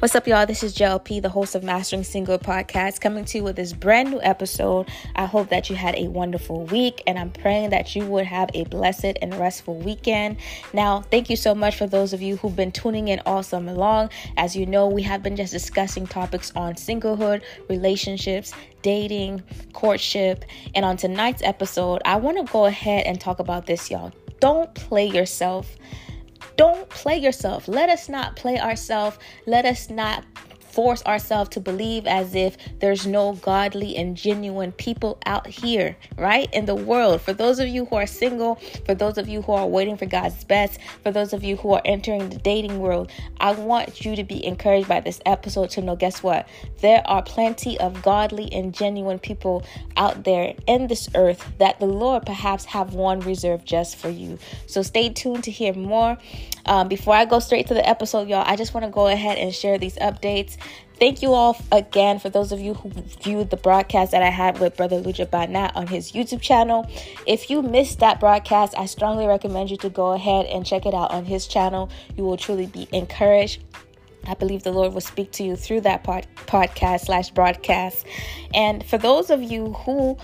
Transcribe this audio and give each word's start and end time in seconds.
What's 0.00 0.14
up, 0.14 0.26
y'all? 0.26 0.46
This 0.46 0.62
is 0.62 0.74
JLP, 0.74 1.20
the 1.20 1.28
host 1.28 1.54
of 1.54 1.62
Mastering 1.62 2.04
Single 2.04 2.38
Podcast, 2.38 3.02
coming 3.02 3.26
to 3.26 3.36
you 3.36 3.44
with 3.44 3.56
this 3.56 3.74
brand 3.74 4.10
new 4.10 4.20
episode. 4.22 4.88
I 5.14 5.26
hope 5.26 5.50
that 5.50 5.68
you 5.68 5.76
had 5.76 5.94
a 5.94 6.08
wonderful 6.08 6.64
week, 6.64 7.02
and 7.06 7.18
I'm 7.18 7.30
praying 7.30 7.68
that 7.68 7.94
you 7.94 8.06
would 8.06 8.24
have 8.24 8.48
a 8.54 8.64
blessed 8.64 9.18
and 9.20 9.34
restful 9.34 9.76
weekend. 9.76 10.38
Now, 10.72 11.02
thank 11.02 11.28
you 11.28 11.36
so 11.36 11.54
much 11.54 11.76
for 11.76 11.86
those 11.86 12.14
of 12.14 12.22
you 12.22 12.36
who've 12.36 12.56
been 12.56 12.72
tuning 12.72 13.08
in 13.08 13.20
all 13.26 13.42
summer 13.42 13.74
long. 13.74 14.08
As 14.38 14.56
you 14.56 14.64
know, 14.64 14.88
we 14.88 15.02
have 15.02 15.22
been 15.22 15.36
just 15.36 15.52
discussing 15.52 16.06
topics 16.06 16.50
on 16.56 16.76
singlehood, 16.76 17.42
relationships, 17.68 18.54
dating, 18.80 19.42
courtship, 19.74 20.46
and 20.74 20.82
on 20.82 20.96
tonight's 20.96 21.42
episode, 21.42 22.00
I 22.06 22.16
want 22.16 22.38
to 22.38 22.50
go 22.50 22.64
ahead 22.64 23.04
and 23.04 23.20
talk 23.20 23.38
about 23.38 23.66
this, 23.66 23.90
y'all. 23.90 24.14
Don't 24.40 24.72
play 24.72 25.04
yourself 25.04 25.76
don't 26.56 26.88
play 26.90 27.18
yourself. 27.18 27.68
Let 27.68 27.88
us 27.88 28.08
not 28.08 28.36
play 28.36 28.58
ourselves. 28.58 29.18
Let 29.46 29.64
us 29.64 29.90
not 29.90 30.24
force 30.70 31.02
ourselves 31.04 31.50
to 31.50 31.60
believe 31.60 32.06
as 32.06 32.34
if 32.34 32.56
there's 32.78 33.06
no 33.06 33.34
godly 33.34 33.96
and 33.96 34.16
genuine 34.16 34.72
people 34.72 35.18
out 35.26 35.46
here, 35.46 35.96
right? 36.16 36.52
In 36.52 36.66
the 36.66 36.74
world. 36.74 37.20
For 37.20 37.32
those 37.32 37.58
of 37.58 37.68
you 37.68 37.84
who 37.86 37.96
are 37.96 38.06
single, 38.06 38.56
for 38.86 38.94
those 38.94 39.18
of 39.18 39.28
you 39.28 39.42
who 39.42 39.52
are 39.52 39.66
waiting 39.66 39.96
for 39.96 40.06
God's 40.06 40.44
best, 40.44 40.78
for 41.02 41.10
those 41.10 41.32
of 41.32 41.44
you 41.44 41.56
who 41.56 41.72
are 41.72 41.82
entering 41.84 42.28
the 42.28 42.38
dating 42.38 42.78
world, 42.78 43.10
I 43.40 43.52
want 43.52 44.04
you 44.04 44.16
to 44.16 44.24
be 44.24 44.44
encouraged 44.44 44.88
by 44.88 45.00
this 45.00 45.20
episode 45.26 45.70
to 45.70 45.82
know 45.82 45.96
guess 45.96 46.22
what? 46.22 46.48
There 46.80 47.02
are 47.06 47.22
plenty 47.22 47.78
of 47.80 48.02
godly 48.02 48.52
and 48.52 48.72
genuine 48.72 49.18
people 49.18 49.64
out 49.96 50.24
there 50.24 50.54
in 50.66 50.86
this 50.86 51.08
earth 51.14 51.52
that 51.58 51.78
the 51.80 51.86
Lord 51.86 52.24
perhaps 52.26 52.64
have 52.66 52.94
one 52.94 53.20
reserved 53.20 53.66
just 53.66 53.96
for 53.96 54.08
you. 54.08 54.38
So 54.66 54.82
stay 54.82 55.10
tuned 55.10 55.44
to 55.44 55.50
hear 55.50 55.74
more. 55.74 56.18
Um, 56.66 56.88
before 56.88 57.14
I 57.14 57.24
go 57.24 57.38
straight 57.38 57.66
to 57.68 57.74
the 57.74 57.88
episode, 57.88 58.28
y'all, 58.28 58.44
I 58.46 58.56
just 58.56 58.74
want 58.74 58.84
to 58.84 58.90
go 58.90 59.06
ahead 59.06 59.38
and 59.38 59.54
share 59.54 59.78
these 59.78 59.96
updates. 59.96 60.56
Thank 60.98 61.22
you 61.22 61.32
all 61.32 61.56
again 61.72 62.18
for 62.18 62.28
those 62.28 62.52
of 62.52 62.60
you 62.60 62.74
who 62.74 62.90
viewed 63.22 63.48
the 63.48 63.56
broadcast 63.56 64.12
that 64.12 64.22
I 64.22 64.28
had 64.28 64.58
with 64.58 64.76
Brother 64.76 65.00
Luja 65.00 65.26
Banat 65.26 65.74
on 65.74 65.86
his 65.86 66.12
YouTube 66.12 66.42
channel. 66.42 66.86
If 67.26 67.48
you 67.48 67.62
missed 67.62 68.00
that 68.00 68.20
broadcast, 68.20 68.74
I 68.76 68.84
strongly 68.84 69.26
recommend 69.26 69.70
you 69.70 69.78
to 69.78 69.88
go 69.88 70.12
ahead 70.12 70.44
and 70.46 70.66
check 70.66 70.84
it 70.84 70.92
out 70.92 71.10
on 71.10 71.24
his 71.24 71.46
channel. 71.46 71.88
You 72.18 72.24
will 72.24 72.36
truly 72.36 72.66
be 72.66 72.86
encouraged. 72.92 73.62
I 74.26 74.34
believe 74.34 74.62
the 74.62 74.72
Lord 74.72 74.92
will 74.92 75.00
speak 75.00 75.30
to 75.32 75.42
you 75.42 75.56
through 75.56 75.80
that 75.82 76.04
pod- 76.04 76.26
podcast 76.46 77.06
slash 77.06 77.30
broadcast. 77.30 78.04
And 78.52 78.84
for 78.84 78.98
those 78.98 79.30
of 79.30 79.42
you 79.42 79.72
who 79.72 80.18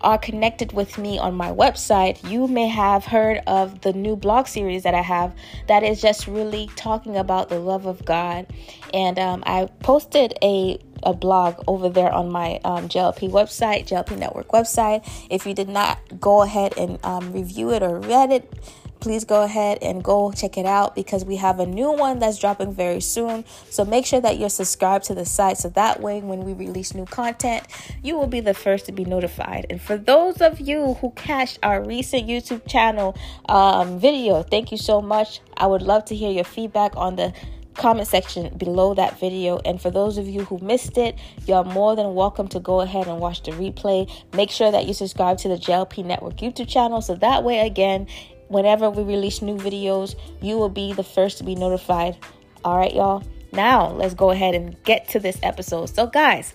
are 0.00 0.18
connected 0.18 0.72
with 0.72 0.98
me 0.98 1.18
on 1.18 1.34
my 1.34 1.50
website, 1.50 2.28
you 2.28 2.48
may 2.48 2.68
have 2.68 3.04
heard 3.04 3.42
of 3.46 3.80
the 3.82 3.92
new 3.92 4.16
blog 4.16 4.46
series 4.46 4.82
that 4.82 4.94
I 4.94 5.02
have 5.02 5.34
that 5.68 5.82
is 5.82 6.00
just 6.00 6.26
really 6.26 6.70
talking 6.76 7.16
about 7.16 7.48
the 7.48 7.58
love 7.58 7.86
of 7.86 8.04
God. 8.04 8.46
And 8.94 9.18
um, 9.18 9.42
I 9.46 9.66
posted 9.80 10.34
a 10.42 10.78
a 11.02 11.14
blog 11.14 11.62
over 11.66 11.88
there 11.88 12.12
on 12.12 12.30
my 12.30 12.60
um, 12.64 12.88
JLP 12.88 13.30
website, 13.30 13.86
JLP 13.88 14.18
Network 14.18 14.48
website. 14.48 15.08
If 15.30 15.46
you 15.46 15.54
did 15.54 15.68
not 15.68 15.98
go 16.20 16.42
ahead 16.42 16.74
and 16.76 17.02
um, 17.04 17.32
review 17.32 17.72
it 17.72 17.82
or 17.82 17.98
read 17.98 18.30
it, 18.30 18.52
please 19.00 19.24
go 19.24 19.42
ahead 19.42 19.78
and 19.82 20.04
go 20.04 20.32
check 20.32 20.58
it 20.58 20.66
out 20.66 20.94
because 20.94 21.24
we 21.24 21.36
have 21.36 21.58
a 21.60 21.66
new 21.66 21.90
one 21.90 22.18
that's 22.18 22.38
dropping 22.38 22.72
very 22.72 23.00
soon. 23.00 23.44
So 23.70 23.84
make 23.84 24.06
sure 24.06 24.20
that 24.20 24.38
you're 24.38 24.50
subscribed 24.50 25.04
to 25.06 25.14
the 25.14 25.24
site 25.24 25.58
so 25.58 25.68
that 25.70 26.00
way 26.00 26.20
when 26.20 26.44
we 26.44 26.52
release 26.52 26.94
new 26.94 27.06
content, 27.06 27.66
you 28.02 28.16
will 28.16 28.26
be 28.26 28.40
the 28.40 28.54
first 28.54 28.86
to 28.86 28.92
be 28.92 29.04
notified. 29.04 29.66
And 29.70 29.80
for 29.80 29.96
those 29.96 30.40
of 30.40 30.60
you 30.60 30.94
who 30.94 31.10
catched 31.10 31.58
our 31.62 31.82
recent 31.82 32.28
YouTube 32.28 32.68
channel 32.68 33.16
um, 33.48 33.98
video, 33.98 34.42
thank 34.42 34.70
you 34.70 34.78
so 34.78 35.00
much. 35.00 35.40
I 35.56 35.66
would 35.66 35.82
love 35.82 36.04
to 36.06 36.16
hear 36.16 36.30
your 36.30 36.44
feedback 36.44 36.96
on 36.96 37.16
the 37.16 37.32
comment 37.74 38.06
section 38.06 38.56
below 38.58 38.94
that 38.94 39.18
video. 39.18 39.58
And 39.64 39.80
for 39.80 39.90
those 39.90 40.18
of 40.18 40.28
you 40.28 40.44
who 40.44 40.58
missed 40.58 40.98
it, 40.98 41.18
you're 41.46 41.64
more 41.64 41.96
than 41.96 42.14
welcome 42.14 42.48
to 42.48 42.60
go 42.60 42.80
ahead 42.80 43.06
and 43.06 43.20
watch 43.20 43.42
the 43.42 43.52
replay. 43.52 44.10
Make 44.34 44.50
sure 44.50 44.70
that 44.70 44.86
you 44.86 44.94
subscribe 44.94 45.38
to 45.38 45.48
the 45.48 45.56
JLP 45.56 46.04
Network 46.04 46.36
YouTube 46.36 46.68
channel 46.68 47.00
so 47.00 47.14
that 47.16 47.42
way, 47.42 47.60
again, 47.60 48.06
whenever 48.50 48.90
we 48.90 49.02
release 49.04 49.40
new 49.40 49.56
videos, 49.56 50.16
you 50.42 50.58
will 50.58 50.68
be 50.68 50.92
the 50.92 51.04
first 51.04 51.38
to 51.38 51.44
be 51.44 51.54
notified. 51.54 52.16
All 52.64 52.76
right, 52.76 52.92
y'all. 52.92 53.22
Now, 53.52 53.90
let's 53.90 54.14
go 54.14 54.30
ahead 54.30 54.54
and 54.54 54.80
get 54.84 55.08
to 55.10 55.20
this 55.20 55.38
episode. 55.42 55.86
So, 55.86 56.06
guys, 56.06 56.52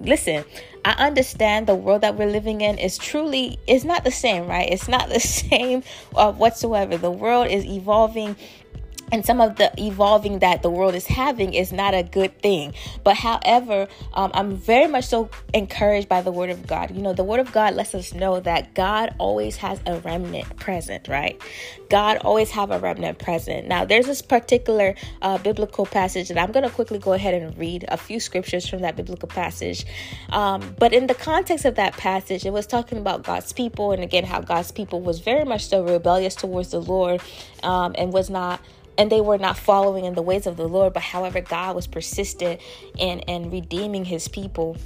listen, 0.00 0.44
I 0.84 0.92
understand 0.92 1.66
the 1.66 1.74
world 1.74 2.02
that 2.02 2.16
we're 2.16 2.30
living 2.30 2.60
in 2.60 2.78
is 2.78 2.96
truly 2.98 3.58
is 3.66 3.84
not 3.84 4.04
the 4.04 4.10
same, 4.10 4.46
right? 4.46 4.68
It's 4.70 4.88
not 4.88 5.08
the 5.08 5.20
same 5.20 5.82
uh, 6.14 6.32
whatsoever. 6.32 6.96
The 6.96 7.10
world 7.10 7.48
is 7.48 7.64
evolving 7.64 8.36
and 9.12 9.24
some 9.24 9.40
of 9.40 9.56
the 9.56 9.72
evolving 9.78 10.40
that 10.40 10.62
the 10.62 10.70
world 10.70 10.94
is 10.94 11.06
having 11.06 11.54
is 11.54 11.72
not 11.72 11.94
a 11.94 12.02
good 12.02 12.40
thing. 12.40 12.74
But 13.04 13.16
however, 13.16 13.88
um, 14.14 14.30
I'm 14.34 14.56
very 14.56 14.86
much 14.86 15.06
so 15.06 15.30
encouraged 15.52 16.08
by 16.08 16.22
the 16.22 16.32
Word 16.32 16.50
of 16.50 16.66
God. 16.66 16.94
You 16.94 17.02
know, 17.02 17.12
the 17.12 17.24
Word 17.24 17.40
of 17.40 17.52
God 17.52 17.74
lets 17.74 17.94
us 17.94 18.14
know 18.14 18.40
that 18.40 18.74
God 18.74 19.14
always 19.18 19.56
has 19.56 19.80
a 19.86 19.98
remnant 20.00 20.56
present, 20.56 21.08
right? 21.08 21.40
God 21.88 22.18
always 22.18 22.50
have 22.52 22.70
a 22.70 22.78
remnant 22.78 23.18
present. 23.18 23.66
Now, 23.66 23.84
there's 23.84 24.06
this 24.06 24.22
particular 24.22 24.94
uh, 25.22 25.38
biblical 25.38 25.86
passage 25.86 26.28
that 26.28 26.38
I'm 26.38 26.52
going 26.52 26.64
to 26.64 26.70
quickly 26.70 26.98
go 26.98 27.12
ahead 27.12 27.34
and 27.34 27.56
read 27.58 27.84
a 27.88 27.96
few 27.96 28.20
scriptures 28.20 28.68
from 28.68 28.82
that 28.82 28.96
biblical 28.96 29.28
passage. 29.28 29.84
Um, 30.30 30.74
but 30.78 30.92
in 30.92 31.06
the 31.08 31.14
context 31.14 31.64
of 31.64 31.74
that 31.74 31.96
passage, 31.96 32.46
it 32.46 32.52
was 32.52 32.66
talking 32.66 32.98
about 32.98 33.24
God's 33.24 33.52
people, 33.52 33.92
and 33.92 34.02
again, 34.02 34.24
how 34.24 34.40
God's 34.40 34.70
people 34.70 35.00
was 35.00 35.20
very 35.20 35.44
much 35.44 35.66
so 35.66 35.82
rebellious 35.82 36.34
towards 36.34 36.70
the 36.70 36.80
Lord 36.80 37.20
um, 37.62 37.94
and 37.98 38.12
was 38.12 38.30
not 38.30 38.60
and 38.98 39.10
they 39.10 39.20
were 39.20 39.38
not 39.38 39.56
following 39.56 40.04
in 40.04 40.14
the 40.14 40.22
ways 40.22 40.46
of 40.46 40.56
the 40.56 40.68
Lord, 40.68 40.92
but 40.92 41.02
however, 41.02 41.40
God 41.40 41.76
was 41.76 41.86
persistent 41.86 42.60
in 42.98 43.20
and 43.20 43.52
redeeming 43.52 44.04
his 44.04 44.28
people. 44.28 44.76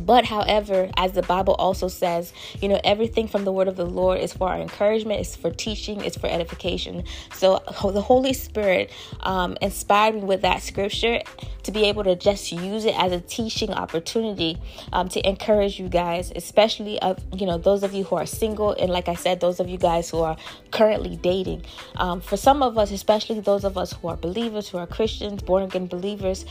But 0.00 0.24
however, 0.24 0.90
as 0.96 1.12
the 1.12 1.22
Bible 1.22 1.54
also 1.54 1.88
says, 1.88 2.32
you 2.60 2.68
know, 2.68 2.80
everything 2.84 3.28
from 3.28 3.44
the 3.44 3.52
word 3.52 3.68
of 3.68 3.76
the 3.76 3.86
Lord 3.86 4.20
is 4.20 4.32
for 4.32 4.48
our 4.48 4.60
encouragement, 4.60 5.20
it's 5.20 5.36
for 5.36 5.50
teaching, 5.50 6.00
it's 6.02 6.16
for 6.16 6.26
edification. 6.26 7.04
So 7.34 7.62
the 7.82 8.02
Holy 8.02 8.32
Spirit 8.32 8.90
um, 9.20 9.56
inspired 9.60 10.14
me 10.16 10.22
with 10.22 10.42
that 10.42 10.62
scripture 10.62 11.20
to 11.64 11.72
be 11.72 11.84
able 11.84 12.04
to 12.04 12.14
just 12.14 12.52
use 12.52 12.84
it 12.84 12.94
as 12.98 13.12
a 13.12 13.20
teaching 13.20 13.70
opportunity 13.70 14.58
um, 14.92 15.08
to 15.08 15.26
encourage 15.26 15.78
you 15.78 15.88
guys, 15.88 16.32
especially 16.36 17.00
of 17.00 17.18
you 17.34 17.46
know 17.46 17.58
those 17.58 17.82
of 17.82 17.94
you 17.94 18.04
who 18.04 18.16
are 18.16 18.26
single, 18.26 18.72
and 18.72 18.90
like 18.90 19.08
I 19.08 19.14
said, 19.14 19.40
those 19.40 19.60
of 19.60 19.68
you 19.68 19.78
guys 19.78 20.10
who 20.10 20.20
are 20.20 20.36
currently 20.70 21.16
dating. 21.16 21.62
Um, 21.96 22.20
for 22.20 22.36
some 22.36 22.62
of 22.62 22.76
us, 22.78 22.90
especially 22.90 23.40
those 23.40 23.64
of 23.64 23.78
us 23.78 23.92
who 23.92 24.08
are 24.08 24.16
believers, 24.16 24.68
who 24.68 24.78
are 24.78 24.86
Christians, 24.86 25.42
born 25.42 25.62
again 25.62 25.86
believers 25.86 26.44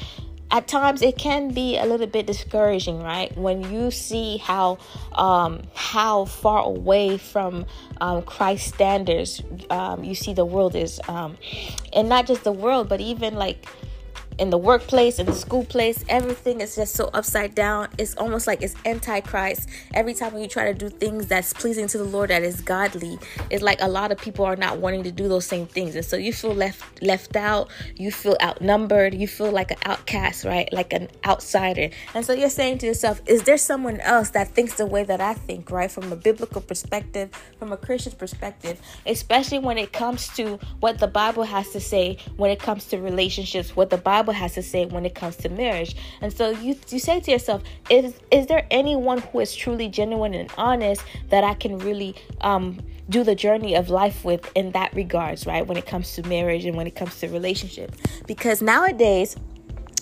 at 0.51 0.67
times 0.67 1.01
it 1.01 1.17
can 1.17 1.51
be 1.51 1.77
a 1.77 1.85
little 1.85 2.07
bit 2.07 2.27
discouraging 2.27 3.01
right? 3.01 3.35
When 3.37 3.73
you 3.73 3.91
see 3.91 4.37
how 4.37 4.77
um, 5.13 5.63
how 5.73 6.25
far 6.25 6.63
away 6.63 7.17
from 7.17 7.65
um, 8.01 8.21
christ 8.23 8.73
standards 8.73 9.41
um, 9.69 10.03
you 10.03 10.15
see 10.15 10.33
the 10.33 10.45
world 10.45 10.75
is 10.75 10.99
um, 11.07 11.37
and 11.91 12.09
not 12.09 12.27
just 12.27 12.43
the 12.43 12.51
world 12.51 12.89
but 12.89 13.01
even 13.01 13.35
like 13.35 13.65
in 14.37 14.49
the 14.49 14.57
workplace, 14.57 15.19
in 15.19 15.25
the 15.25 15.33
school 15.33 15.65
place, 15.65 16.03
everything 16.09 16.61
is 16.61 16.75
just 16.75 16.95
so 16.95 17.09
upside 17.13 17.55
down. 17.55 17.89
It's 17.97 18.15
almost 18.15 18.47
like 18.47 18.61
it's 18.61 18.75
antichrist. 18.85 19.69
Every 19.93 20.13
time 20.13 20.37
you 20.37 20.47
try 20.47 20.71
to 20.71 20.73
do 20.73 20.89
things 20.89 21.27
that's 21.27 21.53
pleasing 21.53 21.87
to 21.87 21.97
the 21.97 22.03
Lord, 22.03 22.29
that 22.29 22.43
is 22.43 22.61
godly, 22.61 23.19
it's 23.49 23.63
like 23.63 23.81
a 23.81 23.87
lot 23.87 24.11
of 24.11 24.17
people 24.17 24.45
are 24.45 24.55
not 24.55 24.77
wanting 24.79 25.03
to 25.03 25.11
do 25.11 25.27
those 25.27 25.45
same 25.45 25.65
things, 25.65 25.95
and 25.95 26.05
so 26.05 26.15
you 26.15 26.33
feel 26.33 26.53
left 26.53 27.01
left 27.01 27.35
out. 27.35 27.69
You 27.95 28.11
feel 28.11 28.37
outnumbered. 28.41 29.13
You 29.13 29.27
feel 29.27 29.51
like 29.51 29.71
an 29.71 29.77
outcast, 29.85 30.45
right? 30.45 30.71
Like 30.71 30.93
an 30.93 31.09
outsider. 31.25 31.89
And 32.13 32.25
so 32.25 32.33
you're 32.33 32.49
saying 32.49 32.77
to 32.79 32.85
yourself, 32.85 33.21
is 33.25 33.43
there 33.43 33.57
someone 33.57 33.99
else 33.99 34.29
that 34.31 34.49
thinks 34.49 34.75
the 34.75 34.85
way 34.85 35.03
that 35.03 35.21
I 35.21 35.33
think, 35.33 35.69
right? 35.69 35.91
From 35.91 36.11
a 36.11 36.15
biblical 36.15 36.61
perspective, 36.61 37.29
from 37.59 37.71
a 37.71 37.77
Christian 37.77 38.13
perspective, 38.13 38.79
especially 39.05 39.59
when 39.59 39.77
it 39.77 39.91
comes 39.91 40.27
to 40.35 40.59
what 40.79 40.99
the 40.99 41.07
Bible 41.07 41.43
has 41.43 41.71
to 41.71 41.79
say 41.79 42.17
when 42.37 42.51
it 42.51 42.59
comes 42.59 42.85
to 42.85 42.97
relationships, 42.97 43.75
what 43.75 43.89
the 43.89 43.97
Bible 43.97 44.22
Bible 44.23 44.33
has 44.33 44.53
to 44.53 44.63
say 44.63 44.85
when 44.85 45.05
it 45.05 45.15
comes 45.15 45.35
to 45.37 45.49
marriage. 45.49 45.95
And 46.21 46.31
so 46.31 46.51
you 46.51 46.77
you 46.89 46.99
say 46.99 47.19
to 47.19 47.31
yourself, 47.31 47.61
is 47.89 48.13
is 48.31 48.47
there 48.47 48.65
anyone 48.71 49.19
who 49.19 49.41
is 49.41 49.53
truly 49.53 49.89
genuine 49.89 50.33
and 50.33 50.49
honest 50.57 51.03
that 51.29 51.43
I 51.43 51.53
can 51.55 51.77
really 51.79 52.15
um 52.39 52.79
do 53.09 53.25
the 53.25 53.35
journey 53.35 53.75
of 53.75 53.89
life 53.89 54.23
with 54.23 54.49
in 54.55 54.71
that 54.71 54.93
regards, 54.95 55.45
right? 55.45 55.67
When 55.67 55.77
it 55.77 55.85
comes 55.85 56.13
to 56.15 56.25
marriage 56.27 56.63
and 56.63 56.77
when 56.77 56.87
it 56.87 56.95
comes 56.95 57.19
to 57.19 57.27
relationship. 57.27 57.93
Because 58.25 58.61
nowadays 58.61 59.35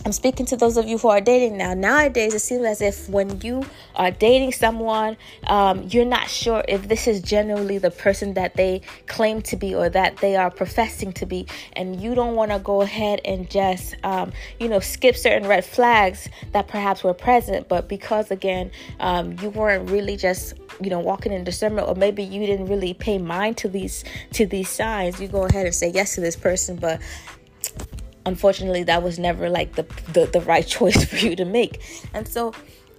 I'm 0.04 0.12
speaking 0.12 0.48
to 0.48 0.58
those 0.58 0.78
of 0.78 0.88
you 0.88 0.98
who 0.98 1.10
are 1.10 1.22
dating 1.22 1.58
now. 1.58 1.76
Nowadays, 1.76 2.34
it 2.34 2.40
seems 2.40 2.66
as 2.66 2.82
if 2.82 3.08
when 3.08 3.40
you 3.42 3.64
are 3.96 4.10
dating 4.10 4.52
someone, 4.52 5.16
um, 5.46 5.84
you're 5.90 6.06
not 6.06 6.28
sure 6.28 6.64
if 6.68 6.88
this 6.88 7.08
is 7.08 7.22
genuinely 7.22 7.78
the 7.78 7.92
person 7.92 8.34
that 8.34 8.56
they 8.56 8.82
claim 9.06 9.44
to 9.44 9.56
be 9.56 9.76
or 9.76 9.90
that 9.90 10.18
they 10.18 10.36
are 10.36 10.50
professing 10.50 11.14
to 11.14 11.26
be. 11.28 11.46
And 11.74 12.02
you 12.02 12.16
don't 12.16 12.36
want 12.36 12.52
to 12.52 12.58
go 12.58 12.82
ahead 12.82 13.22
and 13.26 13.48
just, 13.50 13.96
um, 14.04 14.32
you 14.60 14.68
know, 14.68 14.80
skip 14.80 15.16
certain 15.16 15.48
red 15.48 15.64
flags 15.64 16.28
that 16.52 16.68
perhaps 16.68 17.04
were 17.04 17.14
present. 17.14 17.70
But 17.70 17.88
because, 17.88 18.32
again, 18.32 18.72
um, 19.00 19.38
you 19.40 19.52
weren't 19.52 19.92
really 19.92 20.18
just, 20.18 20.56
you 20.82 20.90
know, 20.90 21.00
walking 21.00 21.32
in 21.32 21.44
discernment, 21.44 21.88
or 21.88 21.94
maybe 21.94 22.24
you 22.24 22.46
didn't 22.48 22.66
really 22.68 22.96
pay 22.96 23.20
mind 23.20 23.58
to 23.58 23.70
these 23.70 24.04
to 24.34 24.48
these 24.48 24.70
signs, 24.70 25.22
you 25.22 25.28
go 25.28 25.46
ahead 25.46 25.68
and 25.68 25.76
say 25.76 25.90
yes 25.90 26.16
to 26.16 26.22
this 26.22 26.36
person. 26.36 26.76
But 26.78 27.00
unfortunately 28.26 28.84
that 28.84 29.04
was 29.04 29.20
never 29.20 29.50
like 29.50 29.76
the, 29.76 29.84
the 30.14 30.26
the 30.28 30.42
right 30.42 30.68
choice 30.78 31.04
for 31.06 31.18
you 31.18 31.36
to 31.36 31.46
make. 31.46 31.82
And 32.14 32.28
so 32.28 32.54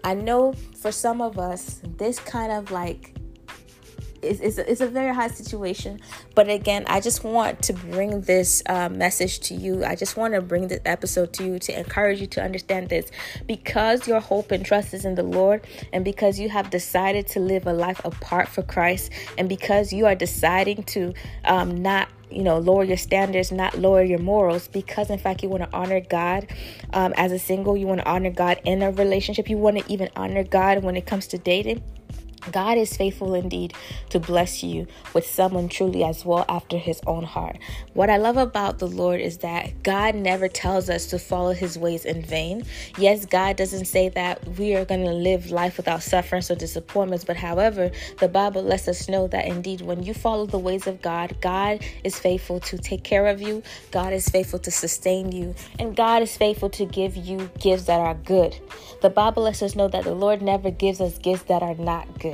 i 0.04 0.14
know 0.14 0.52
for 0.80 0.90
some 0.90 1.20
of 1.20 1.38
us 1.38 1.80
this 1.96 2.18
kind 2.18 2.50
of 2.52 2.70
like 2.70 3.14
it's, 4.22 4.40
it's, 4.40 4.58
a, 4.58 4.70
it's 4.70 4.80
a 4.80 4.86
very 4.86 5.14
hard 5.14 5.34
situation. 5.34 6.00
But 6.34 6.48
again 6.48 6.84
i 6.86 7.00
just 7.00 7.24
want 7.24 7.62
to 7.62 7.72
bring 7.72 8.20
this 8.22 8.62
uh, 8.66 8.88
message 8.88 9.40
to 9.40 9.54
you. 9.54 9.84
I 9.84 9.96
just 9.96 10.16
want 10.16 10.34
to 10.34 10.40
bring 10.40 10.68
this 10.68 10.80
episode 10.84 11.32
to 11.34 11.44
you 11.44 11.58
to 11.60 11.78
encourage 11.78 12.20
you 12.20 12.26
to 12.28 12.42
understand 12.42 12.88
this. 12.88 13.10
Because 13.46 14.06
your 14.06 14.20
hope 14.20 14.50
and 14.50 14.64
trust 14.64 14.94
is 14.94 15.04
in 15.04 15.14
the 15.14 15.22
lord 15.22 15.66
and 15.92 16.04
because 16.04 16.38
you 16.38 16.48
have 16.48 16.70
decided 16.70 17.26
to 17.28 17.40
live 17.40 17.66
a 17.66 17.72
life 17.72 18.00
apart 18.04 18.48
for 18.48 18.62
christ 18.62 19.10
and 19.38 19.48
because 19.48 19.92
you 19.92 20.06
are 20.06 20.14
deciding 20.14 20.82
to 20.84 21.12
um, 21.44 21.82
not 21.82 22.08
you 22.30 22.42
know 22.42 22.58
lower 22.58 22.84
your 22.84 22.96
standards 22.96 23.52
not 23.52 23.78
lower 23.78 24.02
your 24.02 24.18
morals 24.18 24.68
because 24.68 25.10
in 25.10 25.18
fact 25.18 25.42
you 25.42 25.48
want 25.48 25.62
to 25.62 25.76
honor 25.76 26.00
god 26.00 26.46
um, 26.92 27.12
as 27.16 27.32
a 27.32 27.38
single 27.38 27.76
you 27.76 27.86
want 27.86 28.00
to 28.00 28.08
honor 28.08 28.30
god 28.30 28.60
in 28.64 28.82
a 28.82 28.90
relationship 28.92 29.50
you 29.50 29.58
want 29.58 29.78
to 29.78 29.92
even 29.92 30.08
honor 30.16 30.42
god 30.42 30.82
when 30.82 30.96
it 30.96 31.06
comes 31.06 31.26
to 31.26 31.36
dating 31.38 31.82
God 32.50 32.78
is 32.78 32.96
faithful 32.96 33.34
indeed 33.34 33.74
to 34.10 34.18
bless 34.18 34.62
you 34.62 34.86
with 35.14 35.26
someone 35.26 35.68
truly 35.68 36.02
as 36.02 36.24
well 36.24 36.44
after 36.48 36.76
his 36.76 37.00
own 37.06 37.24
heart. 37.24 37.58
What 37.94 38.10
I 38.10 38.16
love 38.16 38.36
about 38.36 38.78
the 38.78 38.88
Lord 38.88 39.20
is 39.20 39.38
that 39.38 39.82
God 39.82 40.14
never 40.14 40.48
tells 40.48 40.90
us 40.90 41.06
to 41.06 41.18
follow 41.18 41.52
his 41.52 41.78
ways 41.78 42.04
in 42.04 42.22
vain. 42.22 42.64
Yes, 42.98 43.26
God 43.26 43.56
doesn't 43.56 43.84
say 43.84 44.08
that 44.10 44.46
we 44.58 44.74
are 44.74 44.84
going 44.84 45.04
to 45.04 45.12
live 45.12 45.50
life 45.50 45.76
without 45.76 46.02
sufferance 46.02 46.50
or 46.50 46.54
disappointments, 46.54 47.24
but 47.24 47.36
however, 47.36 47.90
the 48.18 48.28
Bible 48.28 48.62
lets 48.62 48.88
us 48.88 49.08
know 49.08 49.28
that 49.28 49.46
indeed 49.46 49.82
when 49.82 50.02
you 50.02 50.14
follow 50.14 50.46
the 50.46 50.58
ways 50.58 50.86
of 50.86 51.02
God, 51.02 51.36
God 51.40 51.84
is 52.02 52.18
faithful 52.18 52.60
to 52.60 52.78
take 52.78 53.04
care 53.04 53.26
of 53.26 53.40
you, 53.40 53.62
God 53.90 54.12
is 54.12 54.28
faithful 54.28 54.58
to 54.60 54.70
sustain 54.70 55.32
you, 55.32 55.54
and 55.78 55.94
God 55.94 56.22
is 56.22 56.36
faithful 56.36 56.70
to 56.70 56.86
give 56.86 57.16
you 57.16 57.50
gifts 57.58 57.84
that 57.84 58.00
are 58.00 58.14
good. 58.14 58.58
The 59.02 59.10
Bible 59.10 59.42
lets 59.42 59.62
us 59.62 59.76
know 59.76 59.88
that 59.88 60.04
the 60.04 60.14
Lord 60.14 60.42
never 60.42 60.70
gives 60.70 61.00
us 61.00 61.18
gifts 61.18 61.44
that 61.44 61.62
are 61.62 61.74
not 61.74 62.18
good. 62.18 62.31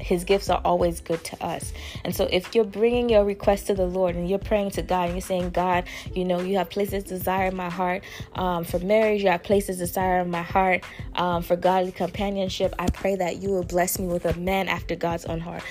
His 0.00 0.24
gifts 0.24 0.50
are 0.50 0.60
always 0.64 1.00
good 1.00 1.22
to 1.24 1.44
us. 1.44 1.72
And 2.04 2.14
so 2.14 2.28
if 2.30 2.54
you're 2.54 2.64
bringing 2.64 3.08
your 3.08 3.24
request 3.24 3.66
to 3.68 3.74
the 3.74 3.86
Lord 3.86 4.16
and 4.16 4.28
you're 4.28 4.38
praying 4.38 4.70
to 4.72 4.82
God 4.82 5.04
and 5.06 5.12
you're 5.14 5.20
saying, 5.20 5.50
God, 5.50 5.84
you 6.14 6.24
know, 6.24 6.40
you 6.40 6.56
have 6.58 6.70
places 6.70 7.04
desire 7.04 7.48
in 7.48 7.56
my 7.56 7.70
heart 7.70 8.04
um, 8.34 8.64
for 8.64 8.78
marriage, 8.78 9.22
you 9.22 9.30
have 9.30 9.42
places 9.42 9.78
desire 9.78 10.20
in 10.20 10.30
my 10.30 10.42
heart 10.42 10.84
um, 11.14 11.42
for 11.42 11.56
godly 11.56 11.92
companionship, 11.92 12.74
I 12.78 12.86
pray 12.86 13.16
that 13.16 13.42
you 13.42 13.50
will 13.50 13.64
bless 13.64 13.98
me 13.98 14.06
with 14.06 14.24
a 14.24 14.34
man 14.38 14.68
after 14.68 14.96
God's 14.96 15.26
own 15.26 15.40
heart. 15.40 15.62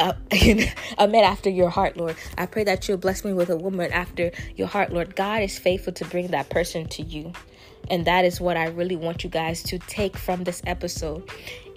Uh, 0.00 0.12
a 0.98 1.06
man 1.06 1.24
after 1.24 1.50
your 1.50 1.70
heart, 1.70 1.96
Lord. 1.96 2.16
I 2.36 2.46
pray 2.46 2.64
that 2.64 2.88
you'll 2.88 2.98
bless 2.98 3.24
me 3.24 3.32
with 3.32 3.50
a 3.50 3.56
woman 3.56 3.92
after 3.92 4.32
your 4.56 4.66
heart, 4.66 4.92
Lord. 4.92 5.14
God 5.14 5.42
is 5.42 5.58
faithful 5.58 5.92
to 5.94 6.04
bring 6.06 6.28
that 6.28 6.48
person 6.48 6.86
to 6.88 7.02
you. 7.02 7.32
And 7.90 8.06
that 8.06 8.24
is 8.24 8.40
what 8.40 8.56
I 8.56 8.68
really 8.68 8.96
want 8.96 9.24
you 9.24 9.30
guys 9.30 9.62
to 9.64 9.78
take 9.78 10.16
from 10.16 10.44
this 10.44 10.62
episode. 10.66 11.28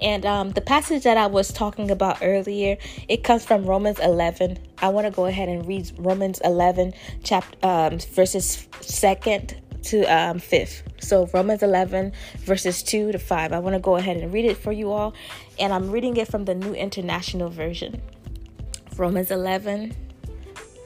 And 0.01 0.25
um, 0.25 0.51
the 0.51 0.61
passage 0.61 1.03
that 1.03 1.17
I 1.17 1.27
was 1.27 1.51
talking 1.51 1.91
about 1.91 2.19
earlier, 2.21 2.77
it 3.07 3.23
comes 3.23 3.45
from 3.45 3.65
Romans 3.65 3.99
11. 3.99 4.59
I 4.79 4.89
want 4.89 5.05
to 5.05 5.11
go 5.11 5.25
ahead 5.25 5.49
and 5.49 5.67
read 5.67 5.91
Romans 5.97 6.39
11, 6.43 6.93
chapter 7.23 7.57
um, 7.65 7.99
verses 7.99 8.67
second 8.81 9.55
to 9.83 10.03
um, 10.03 10.39
fifth. 10.39 10.83
So 10.99 11.27
Romans 11.33 11.63
11, 11.63 12.13
verses 12.39 12.83
2 12.83 13.13
to 13.13 13.19
5. 13.19 13.53
I 13.53 13.59
want 13.59 13.75
to 13.75 13.79
go 13.79 13.95
ahead 13.95 14.17
and 14.17 14.33
read 14.33 14.45
it 14.45 14.57
for 14.57 14.71
you 14.71 14.91
all. 14.91 15.13
And 15.59 15.73
I'm 15.73 15.91
reading 15.91 16.17
it 16.17 16.27
from 16.27 16.45
the 16.45 16.55
New 16.55 16.73
International 16.73 17.49
Version. 17.49 18.01
Romans 18.97 19.31
11, 19.31 19.95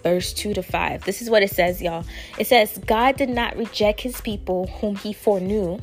verse 0.03 0.33
2 0.33 0.53
to 0.53 0.63
5. 0.63 1.03
This 1.03 1.21
is 1.21 1.29
what 1.29 1.43
it 1.43 1.51
says, 1.51 1.81
y'all. 1.81 2.05
It 2.37 2.47
says, 2.47 2.79
God 2.85 3.17
did 3.17 3.29
not 3.29 3.55
reject 3.57 4.01
his 4.01 4.19
people 4.21 4.67
whom 4.67 4.95
he 4.95 5.13
foreknew. 5.13 5.79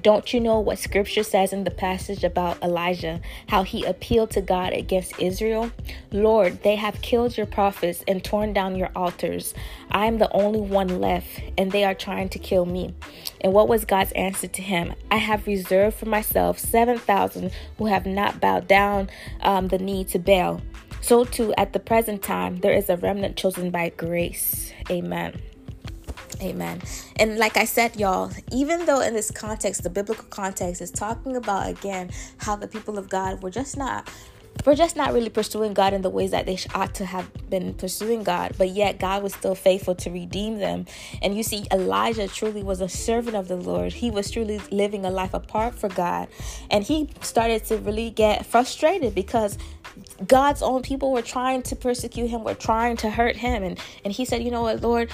Don't 0.00 0.32
you 0.32 0.40
know 0.40 0.58
what 0.58 0.78
scripture 0.78 1.22
says 1.22 1.52
in 1.52 1.64
the 1.64 1.70
passage 1.70 2.24
about 2.24 2.62
Elijah, 2.62 3.20
how 3.48 3.62
he 3.62 3.84
appealed 3.84 4.30
to 4.32 4.40
God 4.40 4.72
against 4.72 5.18
Israel? 5.18 5.70
Lord, 6.10 6.62
they 6.62 6.76
have 6.76 7.02
killed 7.02 7.36
your 7.36 7.46
prophets 7.46 8.02
and 8.08 8.22
torn 8.22 8.52
down 8.52 8.76
your 8.76 8.90
altars. 8.96 9.54
I 9.90 10.06
am 10.06 10.18
the 10.18 10.32
only 10.32 10.60
one 10.60 11.00
left, 11.00 11.40
and 11.58 11.72
they 11.72 11.84
are 11.84 11.94
trying 11.94 12.28
to 12.30 12.38
kill 12.38 12.64
me. 12.64 12.94
And 13.40 13.52
what 13.52 13.68
was 13.68 13.84
God's 13.84 14.12
answer 14.12 14.48
to 14.48 14.62
him? 14.62 14.94
I 15.10 15.16
have 15.16 15.46
reserved 15.46 15.96
for 15.96 16.06
myself 16.06 16.58
7,000 16.58 17.50
who 17.78 17.86
have 17.86 18.06
not 18.06 18.40
bowed 18.40 18.68
down 18.68 19.10
um, 19.40 19.68
the 19.68 19.78
knee 19.78 20.04
to 20.04 20.18
Baal. 20.18 20.62
So, 21.02 21.24
too, 21.24 21.52
at 21.58 21.72
the 21.72 21.80
present 21.80 22.22
time, 22.22 22.56
there 22.58 22.72
is 22.72 22.88
a 22.88 22.96
remnant 22.96 23.36
chosen 23.36 23.70
by 23.70 23.90
grace. 23.90 24.72
Amen. 24.88 25.38
Amen. 26.40 26.80
And 27.16 27.38
like 27.38 27.56
I 27.56 27.64
said, 27.64 27.96
y'all, 27.96 28.32
even 28.50 28.86
though 28.86 29.00
in 29.00 29.12
this 29.12 29.30
context, 29.30 29.82
the 29.82 29.90
biblical 29.90 30.24
context 30.24 30.80
is 30.80 30.90
talking 30.90 31.36
about 31.36 31.68
again 31.68 32.10
how 32.38 32.56
the 32.56 32.66
people 32.66 32.98
of 32.98 33.08
God 33.08 33.42
were 33.42 33.50
just 33.50 33.76
not 33.76 34.10
we're 34.64 34.74
just 34.76 34.96
not 34.96 35.12
really 35.12 35.30
pursuing 35.30 35.72
God 35.72 35.92
in 35.92 36.02
the 36.02 36.10
ways 36.10 36.30
that 36.30 36.46
they 36.46 36.58
ought 36.74 36.94
to 36.96 37.04
have 37.04 37.28
been 37.50 37.74
pursuing 37.74 38.22
God, 38.22 38.54
but 38.58 38.68
yet 38.68 39.00
God 39.00 39.22
was 39.22 39.34
still 39.34 39.54
faithful 39.54 39.94
to 39.96 40.10
redeem 40.10 40.58
them. 40.58 40.86
And 41.20 41.36
you 41.36 41.42
see, 41.42 41.66
Elijah 41.72 42.28
truly 42.28 42.62
was 42.62 42.80
a 42.80 42.88
servant 42.88 43.34
of 43.34 43.48
the 43.48 43.56
Lord. 43.56 43.92
He 43.92 44.10
was 44.10 44.30
truly 44.30 44.60
living 44.70 45.04
a 45.04 45.10
life 45.10 45.34
apart 45.34 45.74
for 45.74 45.88
God. 45.88 46.28
And 46.70 46.84
he 46.84 47.10
started 47.22 47.64
to 47.66 47.78
really 47.78 48.10
get 48.10 48.46
frustrated 48.46 49.14
because 49.14 49.58
God's 50.26 50.62
own 50.62 50.82
people 50.82 51.12
were 51.12 51.22
trying 51.22 51.62
to 51.62 51.76
persecute 51.76 52.28
him, 52.28 52.44
were 52.44 52.54
trying 52.54 52.96
to 52.98 53.10
hurt 53.10 53.36
him. 53.36 53.62
And, 53.62 53.78
and 54.04 54.12
he 54.12 54.24
said, 54.24 54.42
You 54.42 54.50
know 54.50 54.62
what, 54.62 54.82
Lord, 54.82 55.10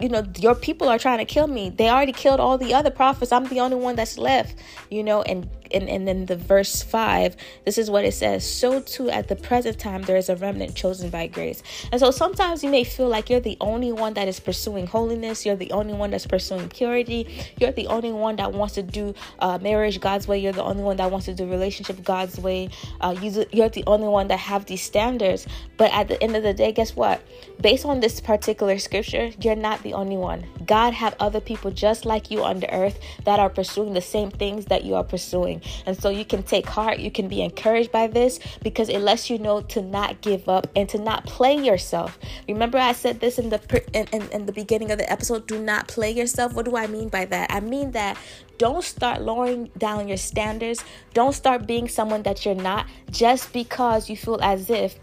you 0.00 0.08
know, 0.08 0.24
your 0.38 0.54
people 0.54 0.88
are 0.88 0.98
trying 0.98 1.18
to 1.18 1.24
kill 1.24 1.46
me. 1.46 1.70
They 1.70 1.88
already 1.88 2.12
killed 2.12 2.40
all 2.40 2.58
the 2.58 2.74
other 2.74 2.90
prophets. 2.90 3.32
I'm 3.32 3.46
the 3.48 3.60
only 3.60 3.76
one 3.76 3.96
that's 3.96 4.18
left, 4.18 4.56
you 4.90 5.02
know. 5.02 5.22
And 5.22 5.48
and, 5.72 5.88
and 5.88 6.06
then 6.06 6.26
the 6.26 6.36
verse 6.36 6.82
5, 6.82 7.36
this 7.64 7.78
is 7.78 7.90
what 7.90 8.04
it 8.04 8.12
says 8.12 8.44
So 8.46 8.80
too 8.80 9.10
at 9.10 9.28
the 9.28 9.36
present 9.36 9.78
time 9.78 10.02
there 10.02 10.16
is 10.16 10.28
a 10.28 10.36
remnant 10.36 10.74
chosen 10.74 11.10
by 11.10 11.26
grace. 11.26 11.62
And 11.90 12.00
so 12.00 12.10
sometimes 12.10 12.62
you 12.62 12.70
may 12.70 12.84
feel 12.84 13.08
like 13.08 13.30
you're 13.30 13.40
the 13.40 13.56
only 13.60 13.92
one 13.92 14.14
that 14.14 14.28
is 14.28 14.40
pursuing 14.40 14.86
holiness, 14.86 15.44
you're 15.46 15.56
the 15.56 15.72
only 15.72 15.94
one 15.94 16.10
that's 16.10 16.26
pursuing 16.26 16.68
purity, 16.68 17.28
you're 17.58 17.72
the 17.72 17.86
only 17.86 18.12
one 18.12 18.36
that 18.36 18.52
wants 18.52 18.74
to 18.74 18.82
do 18.82 19.14
uh, 19.38 19.58
marriage 19.60 20.00
God's 20.00 20.28
way, 20.28 20.38
you're 20.38 20.52
the 20.52 20.62
only 20.62 20.82
one 20.82 20.96
that 20.96 21.10
wants 21.10 21.26
to 21.26 21.34
do 21.34 21.48
relationship 21.48 22.02
God's 22.04 22.38
way, 22.38 22.68
uh, 23.00 23.16
you're 23.20 23.68
the 23.68 23.84
only 23.86 24.08
one 24.08 24.28
that 24.28 24.38
have 24.38 24.66
these 24.66 24.82
standards. 24.82 25.46
But 25.76 25.92
at 25.92 26.08
the 26.08 26.22
end 26.22 26.36
of 26.36 26.42
the 26.42 26.54
day, 26.54 26.72
guess 26.72 26.94
what? 26.94 27.22
Based 27.60 27.84
on 27.84 28.00
this 28.00 28.20
particular 28.20 28.78
scripture, 28.78 29.30
you're 29.40 29.56
not 29.56 29.82
the 29.82 29.94
only 29.94 30.16
one. 30.16 30.46
God 30.66 30.94
have 30.94 31.16
other 31.18 31.40
people 31.40 31.70
just 31.70 32.04
like 32.04 32.30
you 32.30 32.44
on 32.44 32.60
the 32.60 32.72
earth 32.72 32.98
that 33.24 33.40
are 33.40 33.50
pursuing 33.50 33.94
the 33.94 34.00
same 34.00 34.30
things 34.30 34.66
that 34.66 34.84
you 34.84 34.94
are 34.94 35.04
pursuing. 35.04 35.61
And 35.86 36.00
so 36.00 36.08
you 36.10 36.24
can 36.24 36.42
take 36.42 36.66
heart, 36.66 36.98
you 36.98 37.10
can 37.10 37.28
be 37.28 37.42
encouraged 37.42 37.92
by 37.92 38.06
this 38.06 38.38
because 38.62 38.88
it 38.88 39.00
lets 39.00 39.30
you 39.30 39.38
know 39.38 39.60
to 39.62 39.82
not 39.82 40.20
give 40.20 40.48
up 40.48 40.66
and 40.76 40.88
to 40.90 40.98
not 40.98 41.26
play 41.26 41.56
yourself. 41.56 42.18
Remember 42.48 42.78
I 42.78 42.92
said 42.92 43.20
this 43.20 43.38
in 43.38 43.50
the 43.50 43.60
in, 43.92 44.06
in, 44.12 44.30
in 44.30 44.46
the 44.46 44.52
beginning 44.52 44.90
of 44.90 44.98
the 44.98 45.10
episode, 45.10 45.46
do 45.46 45.60
not 45.60 45.88
play 45.88 46.10
yourself. 46.10 46.54
What 46.54 46.64
do 46.64 46.76
I 46.76 46.86
mean 46.86 47.08
by 47.08 47.24
that? 47.26 47.52
I 47.52 47.60
mean 47.60 47.92
that 47.92 48.16
don't 48.58 48.84
start 48.84 49.22
lowering 49.22 49.70
down 49.76 50.08
your 50.08 50.16
standards. 50.16 50.84
Don't 51.14 51.32
start 51.32 51.66
being 51.66 51.88
someone 51.88 52.22
that 52.22 52.44
you're 52.44 52.54
not 52.54 52.86
just 53.10 53.52
because 53.52 54.08
you 54.08 54.16
feel 54.16 54.38
as 54.40 54.70
if 54.70 54.96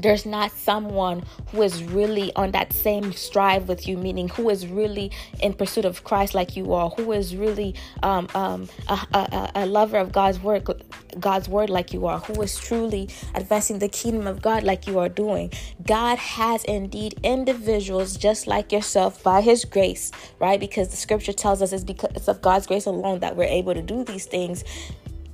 there's 0.00 0.24
not 0.24 0.52
someone 0.52 1.24
who 1.50 1.62
is 1.62 1.82
really 1.82 2.32
on 2.36 2.52
that 2.52 2.72
same 2.72 3.12
strive 3.12 3.68
with 3.68 3.86
you, 3.88 3.96
meaning 3.96 4.28
who 4.28 4.48
is 4.50 4.66
really 4.66 5.10
in 5.40 5.54
pursuit 5.54 5.84
of 5.84 6.04
Christ 6.04 6.34
like 6.34 6.56
you 6.56 6.72
are, 6.72 6.90
who 6.90 7.12
is 7.12 7.36
really 7.36 7.74
um, 8.02 8.28
um, 8.34 8.68
a, 8.88 8.98
a, 9.12 9.50
a, 9.54 9.66
lover 9.66 9.98
of 9.98 10.12
God's 10.12 10.40
word, 10.40 10.66
God's 11.18 11.48
word 11.48 11.70
like 11.70 11.92
you 11.92 12.06
are, 12.06 12.20
who 12.20 12.40
is 12.42 12.56
truly 12.56 13.08
advancing 13.34 13.78
the 13.78 13.88
kingdom 13.88 14.26
of 14.26 14.42
God 14.42 14.62
like 14.62 14.86
you 14.86 14.98
are 14.98 15.08
doing. 15.08 15.52
God 15.84 16.18
has 16.18 16.64
indeed 16.64 17.18
individuals 17.22 18.16
just 18.16 18.46
like 18.46 18.72
yourself 18.72 19.22
by 19.22 19.40
His 19.40 19.64
grace, 19.64 20.12
right? 20.38 20.60
Because 20.60 20.88
the 20.88 20.96
Scripture 20.96 21.32
tells 21.32 21.62
us 21.62 21.72
it's 21.72 21.84
because 21.84 22.28
of 22.28 22.42
God's 22.42 22.66
grace 22.66 22.86
alone 22.86 23.20
that 23.20 23.36
we're 23.36 23.44
able 23.44 23.74
to 23.74 23.82
do 23.82 24.04
these 24.04 24.26
things 24.26 24.64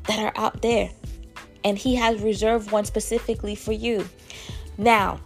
that 0.07 0.19
are 0.19 0.33
out 0.37 0.63
there 0.63 0.91
and 1.65 1.77
He 1.79 1.97
has 1.97 2.21
reserved 2.23 2.71
one 2.71 2.85
specifically 2.85 3.55
for 3.55 3.73
you. 3.73 4.09
Now, 4.79 5.21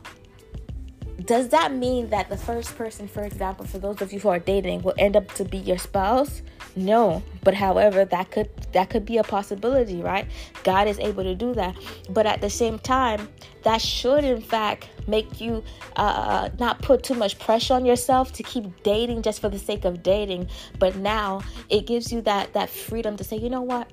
does 1.25 1.49
that 1.49 1.75
mean 1.75 2.11
that 2.11 2.29
the 2.29 2.37
first 2.37 2.77
person, 2.77 3.09
for 3.09 3.23
example, 3.23 3.67
for 3.67 3.79
those 3.79 4.01
of 4.01 4.13
you 4.13 4.21
who 4.21 4.29
are 4.29 4.39
dating, 4.39 4.83
will 4.83 4.95
end 4.99 5.17
up 5.17 5.33
to 5.35 5.45
be 5.45 5.59
your 5.59 5.77
spouse? 5.77 6.43
No, 6.77 7.25
but 7.43 7.55
however, 7.55 8.05
that 8.05 8.31
could 8.31 8.49
that 8.73 8.89
could 8.89 9.05
be 9.05 9.19
a 9.19 9.25
possibility, 9.25 10.01
right? 10.01 10.27
God 10.63 10.87
is 10.87 10.99
able 11.01 11.25
to 11.25 11.35
do 11.35 11.55
that, 11.55 11.77
but 12.09 12.25
at 12.25 12.41
the 12.41 12.49
same 12.49 12.79
time, 12.79 13.29
that 13.65 13.81
should 13.81 14.23
in 14.23 14.41
fact 14.41 14.89
make 15.09 15.41
you 15.41 15.65
uh, 15.97 16.51
not 16.61 16.81
put 16.83 17.03
too 17.03 17.15
much 17.15 17.39
pressure 17.39 17.75
on 17.75 17.85
yourself 17.85 18.33
to 18.35 18.43
keep 18.45 18.83
dating 18.85 19.23
just 19.23 19.41
for 19.41 19.49
the 19.49 19.59
sake 19.59 19.85
of 19.85 20.05
dating. 20.05 20.49
But 20.79 20.95
now 20.97 21.43
it 21.69 21.87
gives 21.87 22.13
you 22.13 22.21
that 22.23 22.53
that 22.53 22.71
freedom 22.71 23.17
to 23.17 23.25
say, 23.25 23.37
you 23.37 23.51
know 23.51 23.63
what, 23.63 23.91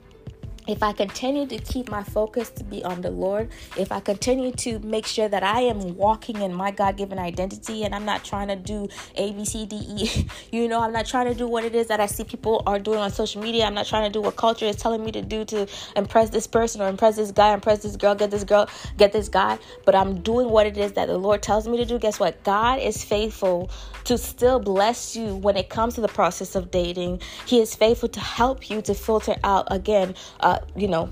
if 0.67 0.84
I 0.84 0.93
continue 0.93 1.45
to 1.48 1.57
keep 1.60 1.89
my 1.89 2.03
focus 2.03 2.50
to 2.51 2.63
be 2.63 2.84
on 2.84 3.01
the 3.01 3.12
Lord, 3.12 3.50
if 3.77 3.91
I 3.91 4.00
continue 4.00 4.51
to 4.53 4.79
make 4.79 5.05
sure 5.05 5.27
that 5.27 5.43
I 5.43 5.62
am 5.62 5.95
walking 5.95 6.41
in 6.41 6.53
my 6.53 6.72
God 6.72 6.98
given 6.98 7.19
identity 7.19 7.84
and 7.84 7.93
I'm 7.93 8.05
not 8.05 8.24
trying 8.24 8.48
to 8.50 8.55
do 8.55 8.88
A, 9.15 9.31
B, 9.34 9.45
C, 9.45 9.65
D, 9.65 9.75
E, 9.75 10.27
you 10.51 10.67
know, 10.67 10.81
I'm 10.81 10.93
not 10.93 11.05
trying 11.05 11.27
to 11.27 11.36
do 11.36 11.48
what 11.48 11.63
it 11.63 11.75
is 11.75 11.88
that 11.88 12.00
I 12.00 12.05
see 12.05 12.24
people 12.24 12.63
are 12.65 12.79
doing 12.79 13.00
on 13.00 13.12
social 13.12 13.41
media. 13.41 13.65
I'm 13.65 13.74
not 13.74 13.86
trying 13.86 14.10
to 14.10 14.13
do 14.13 14.22
what 14.22 14.36
culture 14.36 14.65
is 14.65 14.75
telling 14.75 15.03
me 15.03 15.12
to 15.12 15.22
do 15.22 15.45
to 15.45 15.67
impress 15.95 16.29
this 16.29 16.48
person 16.48 16.81
or 16.81 16.88
impress 16.88 17.15
this 17.15 17.31
guy, 17.31 17.53
impress 17.53 17.84
this 17.84 17.95
girl, 17.95 18.15
get 18.15 18.31
this 18.31 18.43
girl, 18.43 18.69
get 18.98 19.13
this 19.13 19.29
guy, 19.29 19.57
but 19.86 19.95
I'm 19.95 20.22
doing 20.22 20.50
what 20.50 20.65
it 20.65 20.77
is 20.77 20.93
that 20.93 21.07
the 21.07 21.17
Lord 21.17 21.41
tells 21.41 21.67
me 21.67 21.77
to 21.77 21.86
do. 21.86 22.00
Guess 22.00 22.19
what? 22.19 22.43
God 22.43 22.79
is 22.79 23.03
faithful 23.03 23.69
to 24.05 24.17
still 24.17 24.60
bless 24.60 25.15
you 25.15 25.36
when 25.36 25.57
it 25.57 25.69
comes 25.69 25.95
to 25.95 26.01
the 26.01 26.07
process 26.07 26.55
of 26.55 26.72
dating. 26.72 27.22
He 27.45 27.60
is 27.60 27.75
faithful 27.75 28.10
to 28.10 28.19
help 28.19 28.69
you 28.69 28.81
to 28.84 28.93
filter 28.93 29.36
out 29.43 29.67
again. 29.72 30.15
Uh, 30.39 30.54
you 30.75 30.88
know, 30.88 31.12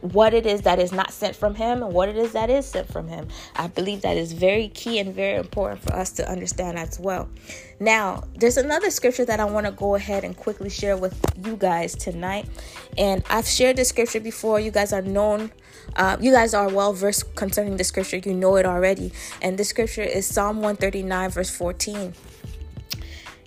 what 0.00 0.34
it 0.34 0.46
is 0.46 0.62
that 0.62 0.78
is 0.78 0.92
not 0.92 1.12
sent 1.12 1.36
from 1.36 1.54
him 1.54 1.82
and 1.82 1.92
what 1.92 2.08
it 2.08 2.16
is 2.16 2.32
that 2.32 2.50
is 2.50 2.66
sent 2.66 2.90
from 2.92 3.08
him. 3.08 3.28
I 3.56 3.68
believe 3.68 4.02
that 4.02 4.16
is 4.16 4.32
very 4.32 4.68
key 4.68 4.98
and 4.98 5.14
very 5.14 5.38
important 5.38 5.82
for 5.82 5.94
us 5.94 6.12
to 6.12 6.28
understand 6.28 6.78
as 6.78 6.98
well. 6.98 7.28
Now, 7.80 8.24
there's 8.36 8.56
another 8.56 8.90
scripture 8.90 9.24
that 9.24 9.40
I 9.40 9.44
want 9.44 9.66
to 9.66 9.72
go 9.72 9.94
ahead 9.94 10.24
and 10.24 10.36
quickly 10.36 10.70
share 10.70 10.96
with 10.96 11.18
you 11.44 11.56
guys 11.56 11.94
tonight. 11.94 12.48
And 12.98 13.24
I've 13.30 13.46
shared 13.46 13.76
this 13.76 13.88
scripture 13.88 14.20
before. 14.20 14.60
You 14.60 14.70
guys 14.70 14.92
are 14.92 15.02
known, 15.02 15.52
uh, 15.96 16.16
you 16.20 16.32
guys 16.32 16.54
are 16.54 16.68
well 16.68 16.92
versed 16.92 17.34
concerning 17.34 17.76
the 17.76 17.84
scripture. 17.84 18.18
You 18.18 18.34
know 18.34 18.56
it 18.56 18.66
already. 18.66 19.12
And 19.40 19.58
the 19.58 19.64
scripture 19.64 20.02
is 20.02 20.26
Psalm 20.26 20.56
139, 20.56 21.30
verse 21.30 21.50
14. 21.50 22.14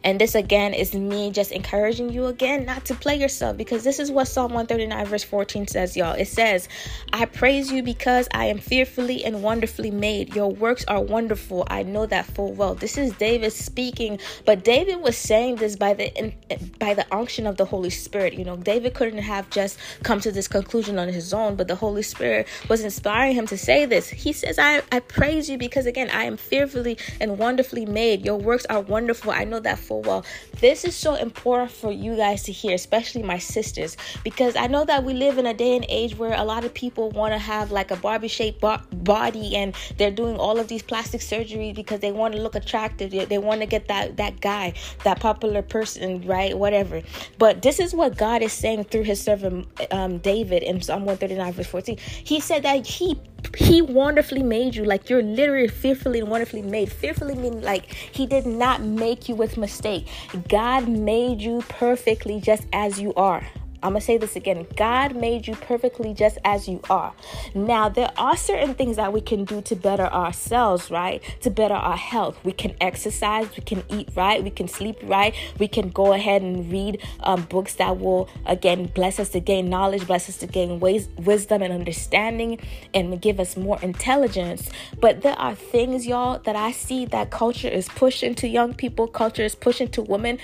And 0.06 0.22
this 0.22 0.36
again 0.36 0.76
is 0.76 0.94
me 0.94 1.32
just 1.32 1.52
encouraging 1.52 2.12
you 2.12 2.28
again 2.28 2.64
not 2.64 2.86
to 2.86 2.94
play 2.94 3.16
yourself 3.16 3.58
because 3.58 3.84
this 3.84 4.00
is 4.00 4.12
what 4.12 4.28
Psalm 4.28 4.54
139, 4.54 5.06
verse 5.08 5.24
14 5.24 5.68
says, 5.68 5.98
y'all. 5.98 6.14
It 6.14 6.28
says, 6.28 6.70
I 7.12 7.26
praise 7.26 7.72
you 7.72 7.82
because 7.82 8.28
I 8.32 8.46
am 8.46 8.60
fearfully 8.60 9.26
and 9.26 9.42
wonderfully 9.42 9.90
made. 9.90 10.36
Your 10.36 10.52
works 10.52 10.86
are 10.88 11.02
wonderful. 11.02 11.66
I 11.72 11.82
know 11.82 12.06
that 12.06 12.28
full 12.28 12.54
well. 12.54 12.76
This 12.76 13.00
is 13.00 13.14
David 13.14 13.52
speaking, 13.52 14.20
but 14.46 14.64
David 14.64 15.02
was 15.02 15.18
saying 15.18 15.56
this 15.56 15.76
by 15.76 15.96
the 15.96 16.34
by 16.78 16.94
the 16.94 17.06
unction 17.12 17.48
of 17.48 17.58
the 17.58 17.66
Holy 17.66 17.90
Spirit. 17.90 18.34
You 18.36 18.46
know, 18.46 18.58
David 18.58 18.94
couldn't 18.94 19.24
have 19.24 19.50
just 19.50 19.80
come 20.04 20.20
to 20.20 20.32
this 20.32 20.48
conclusion 20.48 21.00
on 21.00 21.08
his 21.08 21.34
own, 21.34 21.56
but 21.56 21.68
the 21.68 21.76
Holy 21.76 22.04
Spirit 22.04 22.48
was 22.70 22.84
inspiring 22.84 23.36
him 23.36 23.48
to 23.48 23.58
say 23.58 23.86
this. 23.86 24.08
He 24.08 24.34
says, 24.34 24.60
I, 24.60 24.84
I 24.92 25.00
praise 25.00 25.50
you 25.50 25.58
because 25.58 25.88
again, 25.88 26.12
I 26.12 26.26
am 26.26 26.38
fearfully 26.38 27.00
and 27.20 27.40
wonderfully 27.40 27.88
made. 27.88 28.24
Your 28.24 28.38
works 28.38 28.68
are 28.68 28.82
wonderful. 28.82 29.32
I 29.32 29.46
know 29.46 29.60
that 29.62 29.80
full 29.80 29.95
well. 30.02 30.26
This 30.60 30.86
is 30.86 30.96
so 30.96 31.16
important 31.16 31.72
for 31.72 31.92
you 31.92 32.16
guys 32.16 32.44
to 32.44 32.52
hear, 32.52 32.74
especially 32.76 33.24
my 33.24 33.38
sisters, 33.38 33.98
because 34.24 34.56
I 34.56 34.68
know 34.68 34.86
that 34.86 35.04
we 35.04 35.14
live 35.14 35.38
in 35.38 35.46
a 35.46 35.54
day 35.54 35.76
and 35.76 35.86
age 35.90 36.18
where 36.18 36.34
a 36.34 36.44
lot 36.44 36.66
of 36.66 36.74
people 36.74 37.12
want 37.12 37.34
to 37.34 37.38
have 37.38 37.72
like 37.72 37.92
a 37.92 37.96
Barbie 37.96 38.28
shaped 38.28 38.62
bo- 38.62 38.82
body 38.92 39.56
and 39.56 39.76
they're 39.98 40.12
doing 40.12 40.38
all 40.38 40.60
of 40.60 40.68
these 40.68 40.82
plastic 40.82 41.22
surgeries 41.22 41.76
because 41.76 42.00
they 42.00 42.12
want 42.12 42.34
to 42.36 42.42
look 42.42 42.56
attractive. 42.56 43.12
They, 43.12 43.26
they 43.26 43.38
want 43.38 43.62
to 43.62 43.68
get 43.68 43.88
that, 43.88 44.18
that 44.18 44.42
guy, 44.42 44.74
that 45.04 45.20
popular 45.20 45.62
person, 45.62 46.26
right? 46.26 46.58
Whatever. 46.58 47.02
But 47.38 47.62
this 47.62 47.80
is 47.80 47.94
what 47.94 48.18
God 48.18 48.42
is 48.42 48.54
saying 48.54 48.86
through 48.86 49.04
his 49.04 49.22
servant 49.22 49.68
um, 49.92 50.20
David 50.20 50.64
in 50.64 50.82
Psalm 50.82 51.06
139, 51.06 51.54
verse 51.54 51.68
14. 51.68 51.98
He 51.98 52.40
said 52.40 52.64
that 52.64 52.86
he 52.86 53.20
he 53.58 53.82
wonderfully 53.82 54.44
made 54.44 54.76
you. 54.76 54.86
Like 54.86 55.10
you're 55.10 55.24
literally 55.24 55.68
fearfully 55.68 56.20
and 56.20 56.30
wonderfully 56.30 56.62
made. 56.62 56.92
Fearfully 56.92 57.36
mean 57.36 57.62
like 57.62 57.94
he 57.94 58.26
did 58.26 58.46
not 58.46 58.82
make 58.82 59.30
you 59.30 59.36
with 59.36 59.58
mistake. 59.58 60.08
God 60.48 60.88
made 60.88 61.42
you 61.42 61.64
perfectly 61.68 62.40
just 62.40 62.66
as 62.74 63.00
you 63.00 63.14
are 63.16 63.46
I'm 63.86 63.92
going 63.92 64.00
to 64.00 64.06
say 64.06 64.18
this 64.18 64.36
again. 64.36 64.66
God 64.76 65.16
made 65.16 65.46
you 65.46 65.56
perfectly 65.56 66.16
just 66.16 66.40
as 66.44 66.68
you 66.68 66.82
are. 66.90 67.14
Now, 67.54 67.88
there 67.88 68.12
are 68.18 68.36
certain 68.36 68.74
things 68.74 68.96
that 68.96 69.14
we 69.14 69.22
can 69.22 69.46
do 69.46 69.62
to 69.62 69.76
better 69.76 70.08
ourselves, 70.08 70.90
right? 70.90 71.22
To 71.42 71.52
better 71.52 71.76
our 71.76 71.96
health. 71.96 72.44
We 72.44 72.52
can 72.52 72.76
exercise, 72.82 73.48
we 73.56 73.62
can 73.62 73.84
eat 73.90 74.10
right, 74.16 74.44
we 74.44 74.50
can 74.50 74.68
sleep 74.68 74.98
right, 75.04 75.36
we 75.60 75.68
can 75.68 75.90
go 75.90 76.14
ahead 76.14 76.42
and 76.42 76.72
read 76.72 77.00
um, 77.20 77.44
books 77.44 77.76
that 77.76 78.00
will, 78.00 78.28
again, 78.48 78.88
bless 78.88 79.20
us 79.20 79.30
to 79.30 79.40
gain 79.40 79.70
knowledge, 79.70 80.08
bless 80.08 80.30
us 80.30 80.38
to 80.38 80.48
gain 80.48 80.80
ways, 80.80 81.08
wisdom 81.18 81.62
and 81.62 81.72
understanding, 81.72 82.60
and 82.96 83.22
give 83.22 83.40
us 83.40 83.56
more 83.56 83.80
intelligence. 83.84 84.68
But 85.00 85.22
there 85.22 85.38
are 85.38 85.54
things, 85.54 86.08
y'all, 86.08 86.40
that 86.40 86.56
I 86.56 86.72
see 86.72 87.06
that 87.06 87.30
culture 87.30 87.68
is 87.68 87.88
pushing 87.90 88.34
to 88.36 88.48
young 88.48 88.74
people, 88.74 89.08
culture 89.08 89.44
is 89.44 89.54
pushing 89.54 89.90
to 89.90 90.02
women. 90.02 90.40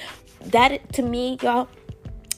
That, 0.45 0.93
to 0.93 1.03
me, 1.03 1.38
y'all, 1.41 1.69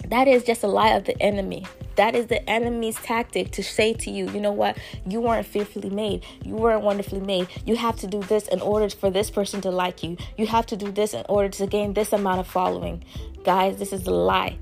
that 0.09 0.27
is 0.27 0.43
just 0.43 0.63
a 0.63 0.67
lie 0.67 0.89
of 0.89 1.05
the 1.05 1.21
enemy. 1.21 1.65
That 1.95 2.15
is 2.15 2.27
the 2.27 2.47
enemy's 2.49 2.95
tactic 2.95 3.51
to 3.51 3.63
say 3.63 3.93
to 3.93 4.09
you, 4.09 4.29
you 4.31 4.41
know 4.41 4.51
what? 4.51 4.77
You 5.07 5.21
weren't 5.21 5.45
fearfully 5.45 5.89
made. 5.89 6.25
You 6.43 6.55
weren't 6.55 6.83
wonderfully 6.83 7.21
made. 7.21 7.47
You 7.65 7.75
have 7.75 7.97
to 7.97 8.07
do 8.07 8.21
this 8.21 8.47
in 8.47 8.61
order 8.61 8.89
for 8.89 9.11
this 9.11 9.29
person 9.29 9.61
to 9.61 9.71
like 9.71 10.01
you. 10.03 10.17
You 10.37 10.47
have 10.47 10.65
to 10.67 10.75
do 10.75 10.91
this 10.91 11.13
in 11.13 11.23
order 11.29 11.49
to 11.49 11.67
gain 11.67 11.93
this 11.93 12.11
amount 12.11 12.39
of 12.39 12.47
following. 12.47 13.03
Guys, 13.43 13.77
this 13.77 13.93
is 13.93 14.07
a 14.07 14.11
lie. 14.11 14.57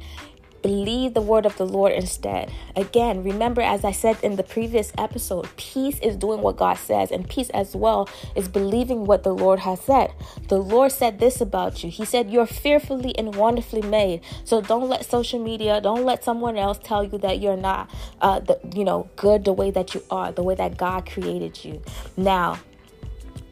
Believe 0.62 1.14
the 1.14 1.22
word 1.22 1.46
of 1.46 1.58
the 1.58 1.66
Lord 1.66 1.94
instead. 1.94 2.52
Again, 2.76 3.24
remember, 3.24 3.62
as 3.62 3.84
I 3.84 3.92
said 3.92 4.18
in 4.22 4.36
the 4.36 4.44
previous 4.44 4.92
episode, 4.98 5.48
peace 5.58 6.00
is 6.00 6.16
doing 6.16 6.42
what 6.42 6.58
God 6.58 6.78
says, 6.78 7.12
and 7.12 7.28
peace 7.28 7.50
as 7.50 7.76
well 7.76 8.08
is 8.36 8.48
believing 8.48 9.06
what 9.06 9.24
the 9.24 9.34
Lord 9.34 9.60
has 9.60 9.82
said. 9.82 10.14
The 10.48 10.58
Lord 10.58 10.92
said 10.92 11.20
this 11.20 11.42
about 11.42 11.84
you 11.84 11.90
He 11.90 12.06
said, 12.06 12.32
You're 12.32 12.46
fearfully 12.46 13.18
and 13.18 13.36
wonderfully 13.36 13.82
made. 13.82 14.22
So 14.44 14.62
don't 14.62 14.90
let 14.90 15.06
social 15.06 15.40
media, 15.40 15.82
don't 15.82 16.06
let 16.06 16.24
someone 16.24 16.58
else 16.58 16.80
tell 16.84 17.04
you 17.04 17.18
that 17.20 17.40
you're 17.40 17.58
not, 17.58 17.90
uh, 18.22 18.40
the, 18.40 18.60
you 18.76 18.84
know, 18.84 19.10
good 19.16 19.46
the 19.46 19.54
way 19.54 19.72
that 19.72 19.94
you 19.94 20.04
are, 20.12 20.32
the 20.32 20.44
way 20.44 20.56
that 20.56 20.78
God 20.78 21.10
created 21.10 21.64
you. 21.64 21.82
Now, 22.18 22.60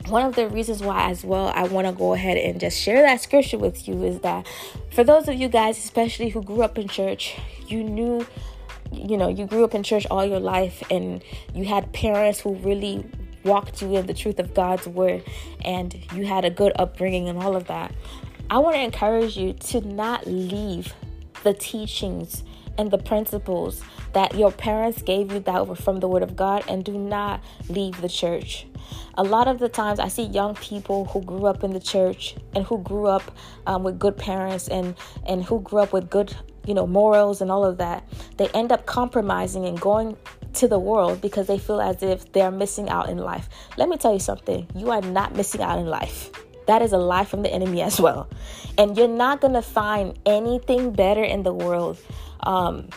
one 0.10 0.26
of 0.26 0.36
the 0.36 0.48
reasons 0.50 0.82
why 0.82 1.10
as 1.10 1.24
well 1.24 1.52
i 1.56 1.64
want 1.64 1.88
to 1.88 1.94
go 1.94 2.14
ahead 2.14 2.38
and 2.38 2.60
just 2.60 2.80
share 2.80 3.02
that 3.02 3.22
scripture 3.22 3.58
with 3.58 3.88
you 3.88 4.04
is 4.04 4.20
that 4.20 4.48
for 4.92 5.04
those 5.04 5.28
of 5.28 5.36
you 5.36 5.48
guys 5.48 5.78
especially 5.78 6.30
who 6.30 6.42
grew 6.42 6.62
up 6.62 6.78
in 6.78 6.88
church 6.88 7.38
you 7.68 7.84
knew 7.84 8.26
you 8.92 9.18
know 9.18 9.28
you 9.28 9.46
grew 9.46 9.64
up 9.64 9.76
in 9.76 9.84
church 9.84 10.08
all 10.10 10.26
your 10.26 10.40
life 10.40 10.84
and 10.90 11.24
you 11.54 11.66
had 11.66 11.92
parents 11.94 12.40
who 12.40 12.56
really 12.56 13.06
walked 13.44 13.82
you 13.82 13.96
in 13.96 14.06
the 14.06 14.14
truth 14.14 14.40
of 14.40 14.54
god's 14.54 14.88
word 14.88 15.24
and 15.64 15.96
you 16.14 16.26
had 16.26 16.46
a 16.46 16.50
good 16.50 16.72
upbringing 16.78 17.28
and 17.30 17.40
all 17.40 17.56
of 17.56 17.68
that. 17.68 17.94
I 18.50 18.58
want 18.60 18.76
to 18.76 18.82
encourage 18.82 19.38
you 19.38 19.54
to 19.54 19.82
not 19.82 20.26
leave 20.26 20.94
the 21.44 21.54
teachings 21.54 22.44
and 22.80 22.90
the 22.90 22.98
principles 22.98 23.84
that 24.14 24.34
your 24.34 24.52
parents 24.52 25.04
gave 25.04 25.32
you 25.32 25.40
that 25.42 25.68
were 25.68 25.76
from 25.76 26.00
the 26.00 26.08
word 26.08 26.24
of 26.24 26.36
god 26.36 26.64
and 26.68 26.84
do 26.84 26.98
not 26.98 27.44
leave 27.70 28.00
the 28.02 28.10
church 28.10 28.66
a 29.16 29.24
lot 29.24 29.48
of 29.48 29.60
the 29.60 29.70
times 29.70 30.00
I 30.00 30.08
see 30.08 30.24
young 30.24 30.56
people 30.56 31.06
who 31.06 31.22
grew 31.22 31.46
up 31.46 31.64
in 31.64 31.74
the 31.74 31.80
church 31.80 32.36
and 32.56 32.64
who 32.66 32.78
grew 32.80 33.06
up 33.08 33.36
um, 33.68 33.84
with 33.84 34.00
good 34.00 34.18
parents 34.18 34.68
and 34.68 34.96
and 35.28 35.44
who 35.44 35.60
grew 35.62 35.80
up 35.80 35.94
with 35.94 36.10
good 36.10 36.36
you 36.66 36.74
know 36.74 36.88
morals 36.88 37.42
and 37.42 37.52
all 37.52 37.66
of 37.66 37.78
that. 37.80 38.08
They 38.38 38.48
end 38.50 38.72
up 38.72 38.86
compromising 38.86 39.66
and 39.66 39.80
going 39.80 40.18
to 40.54 40.68
the 40.68 40.80
world 40.80 41.22
because 41.22 41.48
they 41.48 41.58
feel 41.58 41.82
as 41.82 42.02
if 42.02 42.32
they're 42.32 42.52
missing 42.52 42.90
out 42.90 43.10
in 43.10 43.18
life. 43.18 43.50
Let 43.78 43.90
me 43.90 43.98
tell 43.98 44.14
you 44.14 44.20
something. 44.20 44.68
You 44.76 44.92
are 44.92 45.02
not 45.02 45.36
missing 45.36 45.62
out 45.62 45.80
in 45.80 45.88
life. 45.88 46.32
That 46.68 46.82
is 46.82 46.94
a 46.94 46.98
lie 46.98 47.26
from 47.26 47.42
the 47.42 47.52
enemy 47.52 47.82
as 47.82 48.00
well. 48.00 48.30
And 48.78 48.96
you're 48.96 49.08
not 49.08 49.42
going 49.42 49.54
to 49.54 49.62
find 49.62 50.18
anything 50.26 50.92
better 50.92 51.24
in 51.24 51.44
the 51.44 51.54
world. 51.54 51.98
Um, 52.42 52.90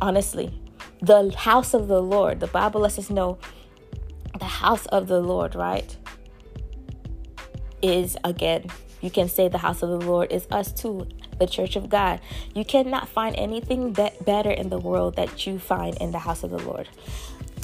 honestly, 0.00 0.58
the 1.00 1.34
house 1.36 1.74
of 1.74 1.88
the 1.88 2.02
Lord, 2.02 2.40
the 2.40 2.46
Bible 2.46 2.80
lets 2.80 2.98
us 2.98 3.10
know 3.10 3.38
the 4.38 4.44
house 4.44 4.86
of 4.86 5.08
the 5.08 5.20
Lord, 5.20 5.54
right? 5.54 5.96
Is 7.82 8.16
again, 8.24 8.66
you 9.00 9.10
can 9.10 9.28
say 9.28 9.48
the 9.48 9.58
house 9.58 9.82
of 9.82 9.90
the 9.90 10.06
Lord 10.06 10.32
is 10.32 10.46
us 10.50 10.72
too, 10.72 11.06
the 11.38 11.46
church 11.46 11.76
of 11.76 11.88
God. 11.88 12.20
You 12.54 12.64
cannot 12.64 13.08
find 13.08 13.36
anything 13.36 13.92
that 13.94 14.24
better 14.24 14.50
in 14.50 14.68
the 14.70 14.78
world 14.78 15.16
that 15.16 15.46
you 15.46 15.58
find 15.58 15.96
in 15.98 16.10
the 16.10 16.18
house 16.18 16.42
of 16.42 16.50
the 16.50 16.58
Lord. 16.58 16.88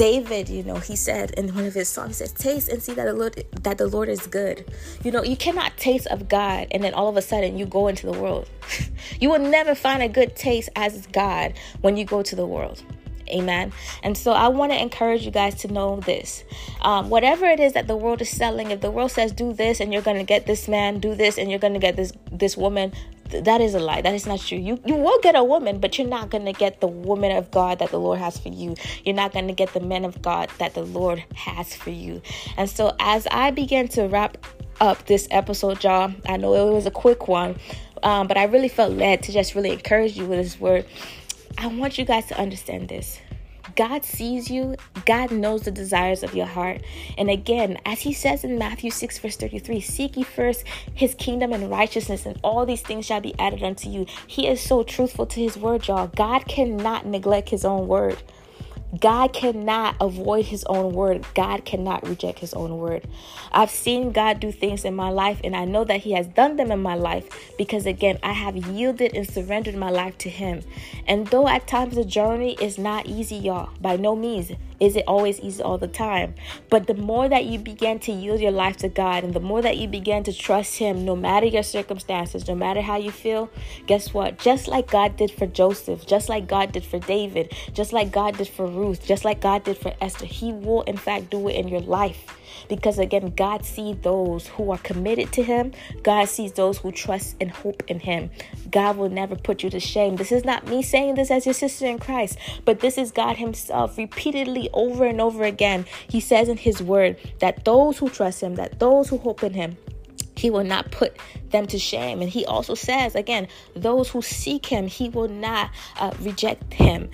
David, 0.03 0.49
you 0.49 0.65
know, 0.65 0.79
he 0.79 0.97
said 0.97 1.31
in 1.37 1.55
one 1.55 1.65
of 1.65 1.75
his 1.75 1.89
songs, 1.89 2.09
he 2.09 2.15
says, 2.15 2.33
"Taste 2.33 2.69
and 2.69 2.83
see 2.83 2.93
that 2.95 3.05
the 3.05 3.13
Lord 3.13 3.45
that 3.63 3.79
the 3.79 3.87
Lord 3.87 4.09
is 4.09 4.27
good." 4.27 4.65
You 5.05 5.13
know, 5.13 5.23
you 5.23 5.37
cannot 5.37 5.77
taste 5.77 6.09
of 6.09 6.29
God 6.29 6.67
and 6.73 6.83
then 6.83 6.93
all 6.93 7.07
of 7.07 7.17
a 7.17 7.23
sudden 7.23 7.57
you 7.57 7.67
go 7.67 7.87
into 7.87 8.07
the 8.11 8.19
world. 8.21 8.51
you 9.21 9.31
will 9.31 9.39
never 9.39 9.77
find 9.77 10.03
a 10.03 10.09
good 10.09 10.35
taste 10.35 10.71
as 10.75 11.07
God 11.07 11.55
when 11.83 11.97
you 11.97 12.05
go 12.05 12.21
to 12.21 12.35
the 12.35 12.45
world. 12.45 12.83
Amen. 13.31 13.73
And 14.03 14.19
so 14.19 14.33
I 14.33 14.49
want 14.49 14.73
to 14.73 14.83
encourage 14.83 15.25
you 15.25 15.31
guys 15.31 15.55
to 15.63 15.69
know 15.69 16.01
this. 16.01 16.43
Um, 16.81 17.09
whatever 17.09 17.47
it 17.47 17.61
is 17.61 17.75
that 17.75 17.87
the 17.87 17.97
world 17.97 18.21
is 18.21 18.29
selling, 18.29 18.73
if 18.73 18.81
the 18.81 18.91
world 18.91 19.13
says 19.13 19.31
do 19.31 19.53
this 19.53 19.79
and 19.79 19.93
you're 19.93 20.03
going 20.03 20.19
to 20.19 20.25
get 20.25 20.47
this 20.47 20.67
man, 20.67 20.99
do 20.99 21.15
this 21.15 21.39
and 21.39 21.49
you're 21.49 21.61
going 21.61 21.75
to 21.75 21.79
get 21.79 21.95
this 21.95 22.13
this 22.33 22.57
woman, 22.57 22.93
that 23.41 23.61
is 23.61 23.75
a 23.75 23.81
lie. 23.81 24.01
That 24.03 24.15
is 24.15 24.27
not 24.27 24.41
true. 24.41 24.59
You 24.59 24.81
you 24.85 24.95
will 24.97 25.19
get 25.21 25.35
a 25.35 25.45
woman, 25.45 25.79
but 25.79 25.99
you're 25.99 26.07
not 26.07 26.31
to 26.31 26.53
get 26.53 26.81
the 26.81 26.87
woman 26.87 27.37
of 27.37 27.51
God 27.51 27.79
that 27.79 27.91
the 27.91 27.99
Lord 27.99 28.19
has 28.19 28.39
for 28.39 28.49
you. 28.49 28.75
You're 29.05 29.15
not 29.15 29.33
to 29.33 29.53
get 29.53 29.73
the 29.73 29.81
men 29.81 30.05
of 30.05 30.21
God 30.23 30.51
that 30.59 30.75
the 30.75 30.83
Lord 30.83 31.25
has 31.35 31.75
for 31.75 31.91
you. 31.91 32.23
And 32.57 32.69
so 32.69 32.95
as 33.01 33.27
I 33.31 33.51
begin 33.51 33.89
to 33.89 34.03
wrap 34.09 34.39
up 34.81 35.07
this 35.07 35.29
episode, 35.31 35.83
y'all, 35.85 36.13
I 36.27 36.37
know 36.37 36.55
it 36.69 36.73
was 36.73 36.87
a 36.87 36.91
quick 36.91 37.29
one, 37.29 37.57
um, 38.03 38.27
but 38.27 38.37
I 38.37 38.45
really 38.45 38.69
felt 38.69 38.93
led 38.93 39.23
to 39.25 39.33
just 39.33 39.55
really 39.55 39.71
encourage 39.71 40.17
you 40.17 40.27
with 40.27 40.39
this 40.39 40.61
word. 40.61 40.87
I 41.59 41.67
want 41.67 41.99
you 41.99 42.05
guys 42.05 42.27
to 42.27 42.39
understand 42.39 42.89
this. 42.89 43.21
God 43.77 44.05
sees 44.05 44.51
you, 44.51 44.77
God 45.07 45.31
knows 45.31 45.63
the 45.63 45.71
desires 45.71 46.23
of 46.23 46.35
your 46.35 46.47
heart. 46.47 46.83
And 47.17 47.31
again, 47.31 47.79
as 47.85 48.01
he 48.01 48.13
says 48.13 48.45
in 48.45 48.59
Matthew 48.59 48.91
6, 48.91 49.19
verse 49.19 49.37
33, 49.37 49.81
seek 49.81 50.17
ye 50.17 50.23
first 50.23 50.65
his 50.95 51.15
kingdom 51.15 51.53
and 51.53 51.71
righteousness, 51.71 52.27
and 52.27 52.39
all 52.43 52.67
these 52.67 52.83
things 52.83 53.07
shall 53.07 53.21
be 53.21 53.39
added 53.39 53.63
unto 53.63 53.89
you. 53.89 54.07
He 54.27 54.47
is 54.47 54.61
so 54.61 54.83
truthful 54.83 55.27
to 55.27 55.41
his 55.41 55.57
word, 55.57 55.89
y'all. 55.89 56.09
God 56.09 56.47
cannot 56.47 57.07
neglect 57.07 57.51
his 57.51 57.65
own 57.65 57.89
word. 57.89 58.23
God 58.99 59.33
cannot 59.33 59.97
avoid 60.01 60.47
his 60.47 60.65
own 60.65 60.93
word. 60.93 61.25
God 61.35 61.65
cannot 61.65 62.07
reject 62.07 62.41
his 62.41 62.53
own 62.53 62.77
word. 62.79 63.07
I've 63.51 63.71
seen 63.71 64.13
God 64.13 64.39
do 64.39 64.53
things 64.53 64.85
in 64.85 64.95
my 64.95 65.09
life, 65.09 65.41
and 65.43 65.57
I 65.57 65.65
know 65.65 65.85
that 65.85 66.01
he 66.01 66.13
has 66.13 66.27
done 66.27 66.57
them 66.57 66.71
in 66.71 66.81
my 66.81 66.95
life 66.95 67.27
because, 67.57 67.87
again, 67.87 68.19
I 68.23 68.33
have 68.33 68.55
yielded 68.55 69.15
and 69.15 69.29
surrendered 69.29 69.77
my 69.77 69.91
life 69.91 70.19
to 70.19 70.29
him. 70.29 70.63
And 71.07 71.27
though 71.29 71.49
at 71.49 71.67
times 71.67 71.95
the 71.95 72.05
journey 72.05 72.57
is 72.61 72.77
not 72.77 73.07
easy, 73.07 73.37
y'all, 73.37 73.71
by 73.81 73.97
no 73.97 74.15
means 74.15 74.53
is 74.83 74.97
it 74.97 75.05
always 75.07 75.39
easy 75.39 75.63
all 75.63 75.79
the 75.79 75.87
time. 75.87 76.35
But 76.69 76.89
the 76.89 76.95
more 76.95 77.29
that 77.29 77.45
you 77.45 77.61
begin 77.61 78.01
to 78.01 78.13
yield 78.13 78.41
your 78.41 78.51
life 78.51 78.77
to 78.79 78.89
God 78.89 79.23
and 79.23 79.33
the 79.33 79.39
more 79.39 79.63
that 79.63 79.77
you 79.77 79.87
begin 79.87 80.25
to 80.25 80.33
trust 80.33 80.79
Him, 80.79 81.05
no 81.05 81.15
matter 81.15 81.47
your 81.47 81.63
circumstances, 81.63 82.49
no 82.49 82.57
matter 82.57 82.81
how 82.81 82.97
you 82.97 83.13
feel, 83.13 83.49
guess 83.87 84.13
what? 84.13 84.41
Just 84.41 84.67
like 84.67 84.91
God 84.91 85.17
did 85.17 85.31
for 85.31 85.47
Joseph, 85.47 86.05
just 86.05 86.29
like 86.29 86.49
God 86.49 86.73
did 86.73 86.85
for 86.85 86.99
David, 86.99 87.53
just 87.73 87.93
like 87.93 88.11
God 88.11 88.37
did 88.37 88.49
for 88.49 88.67
Ruth, 88.67 89.07
just 89.07 89.25
like 89.25 89.41
God 89.41 89.63
did 89.63 89.79
for 89.79 89.95
Esther, 90.01 90.27
He 90.27 90.53
will 90.53 90.83
in 90.83 90.97
fact 90.97 91.31
do 91.31 91.47
it 91.47 91.53
in 91.53 91.69
your 91.69 91.81
life. 91.81 92.37
Because 92.73 92.99
again, 92.99 93.35
God 93.37 93.67
sees 93.67 93.99
those 93.99 94.47
who 94.47 94.71
are 94.71 94.79
committed 94.79 95.31
to 95.35 95.43
Him. 95.43 95.73
God 96.03 96.27
sees 96.27 96.53
those 96.53 96.79
who 96.79 96.91
trust 96.91 97.37
and 97.39 97.51
hope 97.51 97.83
in 97.87 98.01
Him. 98.01 98.31
God 98.71 98.97
will 98.97 99.11
never 99.11 99.37
put 99.37 99.63
you 99.63 99.69
to 99.69 99.79
shame. 99.79 100.17
This 100.17 100.33
is 100.33 100.43
not 100.43 100.67
me 100.67 100.83
saying 100.83 101.17
this 101.17 101.31
as 101.31 101.45
your 101.45 101.53
sister 101.53 101.85
in 101.85 101.99
Christ, 101.99 102.39
but 102.65 102.81
this 102.81 102.97
is 102.97 103.11
God 103.11 103.37
Himself 103.37 103.99
repeatedly 103.99 104.71
over 104.73 105.05
and 105.05 105.21
over 105.21 105.45
again. 105.45 105.85
He 106.09 106.19
says 106.19 106.49
in 106.49 106.57
His 106.57 106.83
Word 106.83 107.19
that 107.41 107.67
those 107.67 107.99
who 107.99 108.09
trust 108.09 108.41
Him, 108.41 108.55
that 108.55 108.79
those 108.79 109.11
who 109.11 109.19
hope 109.19 109.43
in 109.43 109.53
Him, 109.53 109.77
he 110.35 110.49
will 110.49 110.65
not 110.65 110.91
put 110.91 111.19
them 111.51 111.67
to 111.67 111.79
shame. 111.79 112.23
And 112.23 112.31
he 112.31 112.47
also 112.47 112.75
says, 112.75 113.15
again, 113.15 113.49
those 113.77 114.09
who 114.09 114.23
seek 114.23 114.65
him, 114.65 114.87
he 114.87 115.11
will 115.11 115.29
not 115.29 115.71
uh, 115.99 116.11
reject 116.21 116.73
him. 116.73 117.11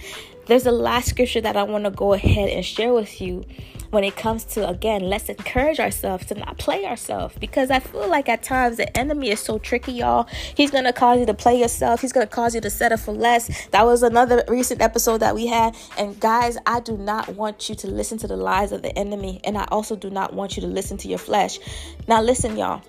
There's 0.47 0.67
a 0.67 0.73
last 0.73 1.09
scripture 1.09 1.41
that 1.43 1.57
I 1.57 1.65
want 1.65 1.85
to 1.85 1.91
go 1.91 2.15
ahead 2.15 2.49
and 2.49 2.65
share 2.65 2.95
with 2.95 3.21
you 3.21 3.45
when 3.90 4.04
it 4.04 4.16
comes 4.16 4.45
to 4.45 4.68
again 4.68 5.02
let's 5.02 5.28
encourage 5.28 5.80
ourselves 5.80 6.26
to 6.26 6.35
not 6.35 6.59
play 6.59 6.85
ourselves. 6.85 7.35
Because 7.38 7.71
i 7.71 7.80
feel 7.80 8.09
like 8.09 8.28
at 8.28 8.42
times 8.42 8.76
the 8.76 8.97
enemy 8.97 9.30
is 9.30 9.40
so 9.40 9.59
tricky 9.59 9.92
y'all. 9.92 10.28
He's 10.54 10.71
gonna 10.71 10.92
cause 10.92 11.21
you 11.21 11.26
to 11.26 11.35
play 11.35 11.59
yourself. 11.61 12.00
He's 12.00 12.12
gonna 12.12 12.26
cause 12.26 12.54
you 12.54 12.61
to 12.61 12.71
settle 12.71 12.99
for 12.99 13.12
less. 13.12 13.68
That 13.68 13.85
was 13.85 14.02
another 14.02 14.45
recent 14.49 14.80
episode 14.80 15.18
that 15.18 15.35
we 15.35 15.47
had. 15.47 15.76
And 15.97 16.18
guys 16.21 16.59
i 16.66 16.80
do 16.80 16.97
not 16.97 17.35
want 17.35 17.68
you 17.68 17.75
to 17.76 17.87
listen 17.87 18.18
to 18.18 18.26
the 18.26 18.37
lies 18.37 18.73
of 18.73 18.83
the 18.83 18.97
enemy. 18.99 19.40
And 19.45 19.57
i 19.57 19.66
also 19.71 19.97
do 19.97 20.11
not 20.11 20.35
want 20.35 20.57
you 20.57 20.62
to 20.62 20.68
listen 20.68 20.97
to 20.99 21.09
your 21.09 21.18
flesh. 21.18 21.59
Now 22.07 22.23
listen 22.23 22.57
y'all 22.57 22.83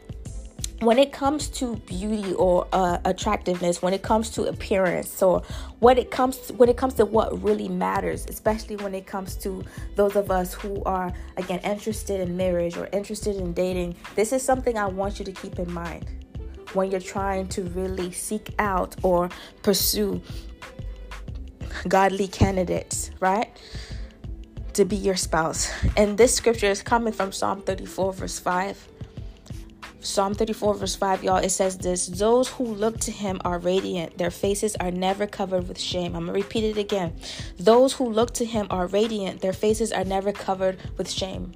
when 0.81 0.97
it 0.97 1.11
comes 1.11 1.49
to 1.49 1.75
beauty 1.77 2.33
or 2.33 2.67
uh, 2.71 2.99
attractiveness 3.03 3.81
when 3.81 3.93
it 3.93 4.01
comes 4.01 4.29
to 4.29 4.43
appearance 4.43 5.21
or 5.21 5.41
what 5.79 5.97
it 5.97 6.09
comes 6.09 6.37
to, 6.37 6.53
when 6.53 6.69
it 6.69 6.77
comes 6.77 6.93
to 6.93 7.05
what 7.05 7.41
really 7.43 7.67
matters 7.67 8.25
especially 8.29 8.77
when 8.77 8.95
it 8.95 9.05
comes 9.05 9.35
to 9.35 9.63
those 9.95 10.15
of 10.15 10.31
us 10.31 10.53
who 10.53 10.81
are 10.85 11.11
again 11.37 11.59
interested 11.59 12.21
in 12.21 12.37
marriage 12.37 12.77
or 12.77 12.87
interested 12.93 13.35
in 13.35 13.51
dating 13.53 13.95
this 14.15 14.31
is 14.31 14.41
something 14.41 14.77
i 14.77 14.85
want 14.85 15.19
you 15.19 15.25
to 15.25 15.31
keep 15.31 15.59
in 15.59 15.71
mind. 15.71 16.05
When 16.73 16.91
you're 16.91 16.99
trying 16.99 17.47
to 17.49 17.63
really 17.63 18.11
seek 18.11 18.53
out 18.59 18.95
or 19.01 19.29
pursue 19.63 20.21
godly 21.87 22.27
candidates 22.27 23.11
right? 23.19 23.49
To 24.73 24.85
be 24.85 24.95
your 24.95 25.15
spouse. 25.15 25.69
And 25.97 26.17
this 26.17 26.33
scripture 26.33 26.67
is 26.67 26.81
coming 26.81 27.11
from 27.11 27.31
psalm 27.31 27.63
34 27.63 28.13
verse 28.13 28.39
5 28.39 28.87
Psalm 30.01 30.33
34, 30.33 30.75
verse 30.75 30.95
5, 30.95 31.23
y'all, 31.25 31.37
it 31.37 31.49
says 31.49 31.77
this 31.77 32.07
Those 32.07 32.47
who 32.47 32.63
look 32.63 32.99
to 33.01 33.11
him 33.11 33.41
are 33.43 33.59
radiant, 33.59 34.17
their 34.17 34.31
faces 34.31 34.75
are 34.77 34.91
never 34.91 35.27
covered 35.27 35.67
with 35.67 35.77
shame. 35.77 36.15
I'm 36.15 36.25
going 36.25 36.27
to 36.27 36.43
repeat 36.43 36.63
it 36.63 36.77
again. 36.77 37.15
Those 37.57 37.93
who 37.93 38.09
look 38.09 38.33
to 38.35 38.45
him 38.45 38.67
are 38.69 38.87
radiant, 38.87 39.41
their 39.41 39.51
faces 39.51 39.91
are 39.91 40.05
never 40.05 40.31
covered 40.31 40.77
with 40.97 41.11
shame. 41.11 41.53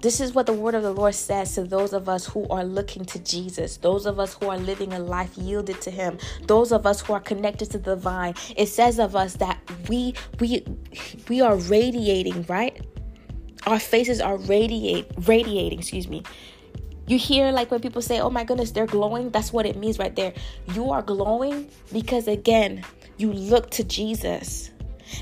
This 0.00 0.20
is 0.20 0.34
what 0.34 0.46
the 0.46 0.52
word 0.52 0.74
of 0.74 0.82
the 0.82 0.92
Lord 0.92 1.14
says 1.14 1.54
to 1.54 1.64
those 1.64 1.92
of 1.92 2.08
us 2.08 2.26
who 2.26 2.46
are 2.48 2.64
looking 2.64 3.04
to 3.06 3.18
Jesus, 3.18 3.78
those 3.78 4.04
of 4.04 4.20
us 4.20 4.34
who 4.34 4.48
are 4.48 4.58
living 4.58 4.92
a 4.92 4.98
life 4.98 5.36
yielded 5.36 5.80
to 5.80 5.90
him, 5.90 6.18
those 6.46 6.70
of 6.70 6.86
us 6.86 7.00
who 7.00 7.14
are 7.14 7.20
connected 7.20 7.70
to 7.70 7.78
the 7.78 7.96
vine. 7.96 8.34
It 8.56 8.66
says 8.66 9.00
of 9.00 9.16
us 9.16 9.34
that 9.34 9.58
we 9.88 10.14
we 10.38 10.64
we 11.28 11.40
are 11.40 11.56
radiating, 11.56 12.44
right? 12.48 12.80
Our 13.66 13.80
faces 13.80 14.20
are 14.20 14.36
radiate 14.36 15.10
radiating, 15.26 15.80
excuse 15.80 16.06
me 16.06 16.22
you 17.08 17.18
hear 17.18 17.50
like 17.52 17.70
when 17.70 17.80
people 17.80 18.02
say, 18.02 18.20
oh 18.20 18.30
my 18.30 18.44
goodness, 18.44 18.70
they're 18.70 18.86
glowing. 18.86 19.30
That's 19.30 19.52
what 19.52 19.66
it 19.66 19.76
means 19.76 19.98
right 19.98 20.14
there. 20.14 20.34
You 20.74 20.90
are 20.90 21.02
glowing 21.02 21.68
because, 21.92 22.28
again, 22.28 22.84
you 23.16 23.32
look 23.32 23.70
to 23.70 23.84
Jesus. 23.84 24.70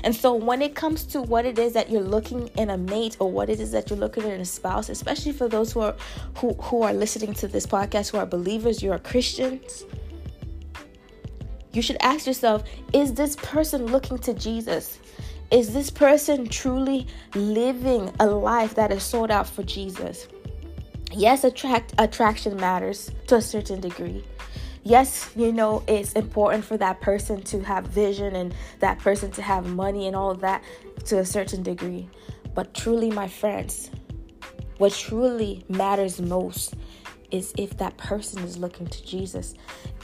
And 0.03 0.13
so 0.13 0.33
when 0.33 0.61
it 0.61 0.75
comes 0.75 1.05
to 1.05 1.21
what 1.21 1.45
it 1.45 1.57
is 1.57 1.73
that 1.73 1.89
you're 1.89 2.01
looking 2.01 2.47
in 2.57 2.69
a 2.69 2.77
mate 2.77 3.15
or 3.19 3.31
what 3.31 3.49
it 3.49 3.59
is 3.61 3.71
that 3.71 3.89
you're 3.89 3.97
looking 3.97 4.23
in 4.23 4.41
a 4.41 4.45
spouse, 4.45 4.89
especially 4.89 5.31
for 5.31 5.47
those 5.47 5.71
who 5.71 5.79
are 5.79 5.95
who, 6.37 6.53
who 6.55 6.81
are 6.83 6.93
listening 6.93 7.33
to 7.35 7.47
this 7.47 7.65
podcast 7.65 8.11
who 8.11 8.17
are 8.17 8.25
believers, 8.25 8.83
you 8.83 8.91
are 8.91 8.99
Christians, 8.99 9.85
you 11.71 11.81
should 11.81 11.97
ask 12.01 12.27
yourself, 12.27 12.63
is 12.91 13.13
this 13.13 13.35
person 13.37 13.85
looking 13.85 14.17
to 14.19 14.33
Jesus? 14.33 14.99
Is 15.51 15.73
this 15.73 15.89
person 15.89 16.49
truly 16.49 17.07
living 17.33 18.11
a 18.19 18.25
life 18.25 18.75
that 18.75 18.91
is 18.91 19.03
sold 19.03 19.31
out 19.31 19.47
for 19.47 19.63
Jesus? 19.63 20.27
Yes 21.11 21.43
attract 21.43 21.93
attraction 21.97 22.55
matters 22.57 23.11
to 23.27 23.35
a 23.35 23.41
certain 23.41 23.79
degree 23.79 24.23
yes 24.83 25.29
you 25.35 25.51
know 25.51 25.83
it's 25.87 26.13
important 26.13 26.63
for 26.63 26.77
that 26.77 26.99
person 27.01 27.41
to 27.41 27.61
have 27.61 27.85
vision 27.87 28.35
and 28.35 28.53
that 28.79 28.99
person 28.99 29.31
to 29.31 29.41
have 29.41 29.65
money 29.67 30.07
and 30.07 30.15
all 30.15 30.33
that 30.33 30.63
to 31.05 31.19
a 31.19 31.25
certain 31.25 31.63
degree 31.63 32.07
but 32.53 32.73
truly 32.73 33.09
my 33.11 33.27
friends 33.27 33.89
what 34.77 34.93
truly 34.93 35.63
matters 35.69 36.21
most 36.21 36.75
is 37.31 37.53
if 37.57 37.77
that 37.77 37.97
person 37.97 38.43
is 38.43 38.57
looking 38.57 38.87
to 38.87 39.05
Jesus, 39.05 39.53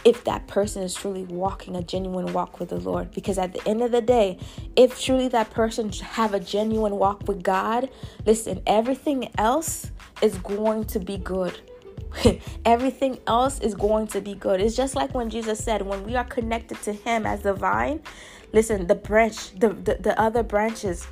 if 0.04 0.24
that 0.26 0.48
person 0.48 0.84
is 0.84 0.94
truly 0.94 1.24
walking 1.24 1.76
a 1.76 1.84
genuine 1.84 2.34
walk 2.34 2.60
with 2.60 2.70
the 2.70 2.80
Lord. 2.80 3.12
Because 3.12 3.38
at 3.38 3.54
the 3.54 3.66
end 3.68 3.82
of 3.82 3.92
the 3.92 4.02
day, 4.02 4.38
if 4.76 5.00
truly 5.00 5.30
that 5.30 5.50
person 5.52 5.92
have 5.92 6.34
a 6.34 6.40
genuine 6.40 6.98
walk 6.98 7.28
with 7.28 7.44
God, 7.44 7.90
listen, 8.26 8.62
everything 8.68 9.30
else 9.38 9.92
is 10.24 10.38
going 10.40 10.86
to 10.86 11.00
be 11.00 11.18
good. 11.18 11.60
Everything 12.66 13.20
else 13.28 13.60
is 13.60 13.76
going 13.76 14.08
to 14.08 14.22
be 14.22 14.36
good. 14.36 14.62
It's 14.62 14.76
just 14.76 14.96
like 14.96 15.14
when 15.14 15.30
Jesus 15.30 15.64
said, 15.64 15.82
when 15.82 16.04
we 16.06 16.16
are 16.16 16.24
connected 16.24 16.82
to 16.84 16.94
Him 16.94 17.26
as 17.26 17.42
the 17.42 17.54
vine, 17.54 18.02
listen, 18.54 18.88
the 18.88 18.96
branch, 18.96 19.52
the, 19.60 19.70
the, 19.70 19.96
the 19.96 20.20
other 20.20 20.44
branches, 20.44 21.08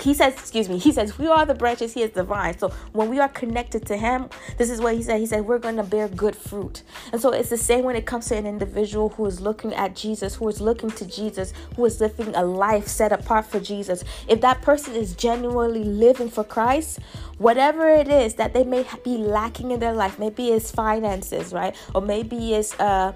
he 0.00 0.14
says, 0.14 0.34
excuse 0.34 0.68
me, 0.68 0.78
he 0.78 0.92
says, 0.92 1.18
we 1.18 1.26
are 1.26 1.44
the 1.44 1.54
branches, 1.54 1.94
he 1.94 2.02
is 2.02 2.10
the 2.10 2.22
vine. 2.22 2.56
So 2.56 2.68
when 2.92 3.08
we 3.08 3.18
are 3.18 3.28
connected 3.28 3.86
to 3.86 3.96
him, 3.96 4.28
this 4.56 4.70
is 4.70 4.80
what 4.80 4.94
he 4.94 5.02
said. 5.02 5.18
He 5.18 5.26
said, 5.26 5.44
we're 5.44 5.58
going 5.58 5.76
to 5.76 5.82
bear 5.82 6.06
good 6.08 6.36
fruit. 6.36 6.82
And 7.12 7.20
so 7.20 7.32
it's 7.32 7.50
the 7.50 7.56
same 7.56 7.84
when 7.84 7.96
it 7.96 8.06
comes 8.06 8.28
to 8.28 8.36
an 8.36 8.46
individual 8.46 9.08
who 9.10 9.26
is 9.26 9.40
looking 9.40 9.74
at 9.74 9.96
Jesus, 9.96 10.36
who 10.36 10.48
is 10.48 10.60
looking 10.60 10.90
to 10.92 11.06
Jesus, 11.06 11.52
who 11.74 11.84
is 11.84 12.00
living 12.00 12.34
a 12.36 12.44
life 12.44 12.86
set 12.86 13.10
apart 13.10 13.46
for 13.46 13.58
Jesus. 13.58 14.04
If 14.28 14.40
that 14.42 14.62
person 14.62 14.94
is 14.94 15.14
genuinely 15.14 15.82
living 15.82 16.30
for 16.30 16.44
Christ, 16.44 17.00
whatever 17.38 17.88
it 17.88 18.08
is 18.08 18.34
that 18.34 18.52
they 18.52 18.64
may 18.64 18.86
be 19.04 19.16
lacking 19.16 19.72
in 19.72 19.80
their 19.80 19.94
life, 19.94 20.20
maybe 20.20 20.50
it's 20.50 20.70
finances, 20.70 21.52
right? 21.52 21.74
Or 21.94 22.00
maybe 22.00 22.54
it's, 22.54 22.78
uh, 22.78 23.12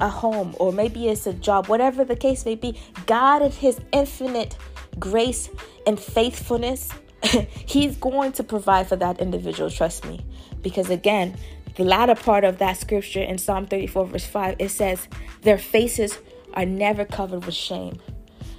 a 0.00 0.08
home 0.08 0.54
or 0.58 0.72
maybe 0.72 1.08
it's 1.08 1.26
a 1.26 1.32
job, 1.32 1.68
whatever 1.68 2.04
the 2.04 2.16
case 2.16 2.44
may 2.44 2.54
be, 2.54 2.78
God 3.06 3.42
in 3.42 3.52
His 3.52 3.80
infinite 3.92 4.56
grace 4.98 5.48
and 5.86 5.98
faithfulness, 5.98 6.90
He's 7.22 7.96
going 7.96 8.32
to 8.32 8.42
provide 8.42 8.88
for 8.88 8.96
that 8.96 9.20
individual. 9.20 9.70
Trust 9.70 10.04
me. 10.06 10.24
Because 10.62 10.90
again, 10.90 11.36
the 11.76 11.84
latter 11.84 12.14
part 12.14 12.44
of 12.44 12.58
that 12.58 12.76
scripture 12.76 13.22
in 13.22 13.38
Psalm 13.38 13.66
34, 13.66 14.06
verse 14.06 14.26
5, 14.26 14.56
it 14.58 14.70
says, 14.70 15.08
Their 15.42 15.58
faces 15.58 16.18
are 16.54 16.66
never 16.66 17.04
covered 17.04 17.44
with 17.44 17.54
shame. 17.54 18.00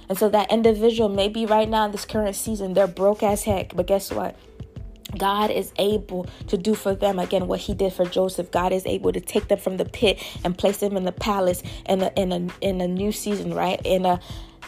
And 0.08 0.18
so 0.18 0.28
that 0.28 0.50
individual, 0.50 1.08
maybe 1.08 1.46
right 1.46 1.68
now 1.68 1.86
in 1.86 1.92
this 1.92 2.04
current 2.04 2.36
season, 2.36 2.74
they're 2.74 2.86
broke 2.86 3.22
as 3.22 3.44
heck. 3.44 3.74
But 3.74 3.86
guess 3.86 4.12
what? 4.12 4.36
God 5.18 5.50
is 5.50 5.72
able 5.78 6.26
to 6.48 6.56
do 6.56 6.74
for 6.74 6.94
them 6.94 7.18
again 7.18 7.46
what 7.46 7.60
He 7.60 7.74
did 7.74 7.92
for 7.92 8.04
Joseph. 8.04 8.50
God 8.50 8.72
is 8.72 8.86
able 8.86 9.12
to 9.12 9.20
take 9.20 9.48
them 9.48 9.58
from 9.58 9.76
the 9.76 9.84
pit 9.84 10.22
and 10.44 10.56
place 10.56 10.78
them 10.78 10.96
in 10.96 11.04
the 11.04 11.12
palace 11.12 11.62
in 11.88 12.02
a 12.02 12.12
in 12.16 12.32
a 12.32 12.48
in 12.60 12.80
a 12.80 12.88
new 12.88 13.12
season, 13.12 13.54
right? 13.54 13.80
In 13.84 14.06
a 14.06 14.20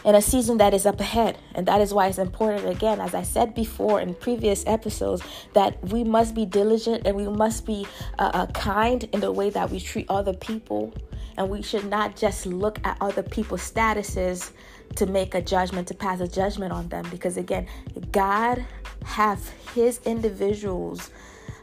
in 0.04 0.14
a 0.14 0.22
season 0.22 0.59
that 0.59 0.74
is 0.74 0.87
up 0.87 1.00
ahead. 1.00 1.38
And 1.54 1.66
that 1.66 1.80
is 1.80 1.94
why 1.94 2.09
it's 2.09 2.18
important, 2.18 2.68
again, 2.68 3.00
as 3.00 3.14
I 3.14 3.22
said 3.22 3.54
before 3.54 4.00
in 4.00 4.14
previous 4.14 4.64
episodes, 4.66 5.22
that 5.54 5.83
we 5.88 6.04
must 6.04 6.35
be 6.35 6.44
diligent 6.44 7.07
and 7.07 7.16
we 7.16 7.28
must 7.28 7.64
be 7.66 7.87
uh, 8.18 8.30
uh, 8.35 8.46
kind 8.48 9.04
in 9.12 9.20
the 9.20 9.33
way 9.33 9.50
that 9.50 9.70
we 9.70 9.80
treat 9.80 10.07
other 10.11 10.35
people 10.35 10.92
And 11.37 11.50
we 11.50 11.62
should 11.62 11.87
not 11.87 12.16
just 12.16 12.46
look 12.46 12.78
at 12.85 12.96
other 13.00 13.22
people's 13.22 13.68
statuses 13.68 14.52
to 14.96 15.07
make 15.07 15.35
a 15.35 15.42
judgment, 15.42 15.88
to 15.88 15.94
pass 15.94 16.20
a 16.20 16.28
judgment 16.28 16.72
on 16.72 16.88
them. 16.88 17.07
Because 17.11 17.37
again, 17.37 17.66
God 18.12 18.64
have 19.04 19.48
his 19.74 20.00
individuals 20.04 21.11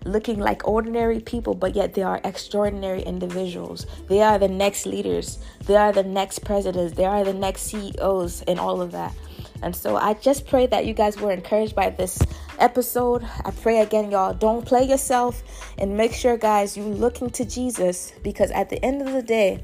looking 0.05 0.39
like 0.39 0.67
ordinary 0.67 1.19
people, 1.19 1.53
but 1.53 1.75
yet 1.75 1.93
they 1.93 2.01
are 2.01 2.19
extraordinary 2.23 3.01
individuals. 3.01 3.85
They 4.07 4.21
are 4.21 4.39
the 4.39 4.47
next 4.47 4.85
leaders, 4.85 5.39
they 5.65 5.75
are 5.75 5.91
the 5.91 6.03
next 6.03 6.39
presidents, 6.39 6.95
they 6.95 7.05
are 7.05 7.23
the 7.23 7.33
next 7.33 7.63
CEOs, 7.63 8.41
and 8.43 8.59
all 8.59 8.81
of 8.81 8.91
that. 8.91 9.13
And 9.61 9.75
so 9.75 9.95
I 9.95 10.15
just 10.15 10.47
pray 10.47 10.65
that 10.67 10.85
you 10.85 10.93
guys 10.93 11.19
were 11.19 11.31
encouraged 11.31 11.75
by 11.75 11.91
this 11.91 12.19
episode. 12.57 13.23
I 13.45 13.51
pray 13.51 13.81
again, 13.81 14.09
y'all, 14.09 14.33
don't 14.33 14.65
play 14.65 14.83
yourself 14.83 15.43
and 15.77 15.95
make 15.95 16.13
sure, 16.13 16.35
guys, 16.35 16.75
you 16.75 16.83
looking 16.83 17.29
to 17.31 17.45
Jesus 17.45 18.13
because 18.23 18.49
at 18.51 18.69
the 18.69 18.83
end 18.83 19.03
of 19.03 19.13
the 19.13 19.21
day, 19.21 19.63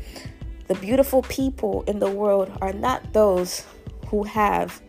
the 0.68 0.76
beautiful 0.76 1.22
people 1.24 1.84
in 1.88 2.00
the 2.00 2.10
world 2.10 2.52
are 2.62 2.74
not 2.74 3.14
those 3.14 3.66
who 4.08 4.24
have, 4.24 4.82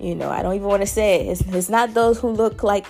you 0.00 0.14
know, 0.14 0.30
I 0.30 0.42
don't 0.42 0.54
even 0.54 0.66
want 0.66 0.82
to 0.82 0.86
say 0.86 1.20
it. 1.20 1.32
It's, 1.32 1.40
it's 1.40 1.68
not 1.68 1.94
those 1.94 2.18
who 2.18 2.28
look 2.28 2.62
like, 2.62 2.86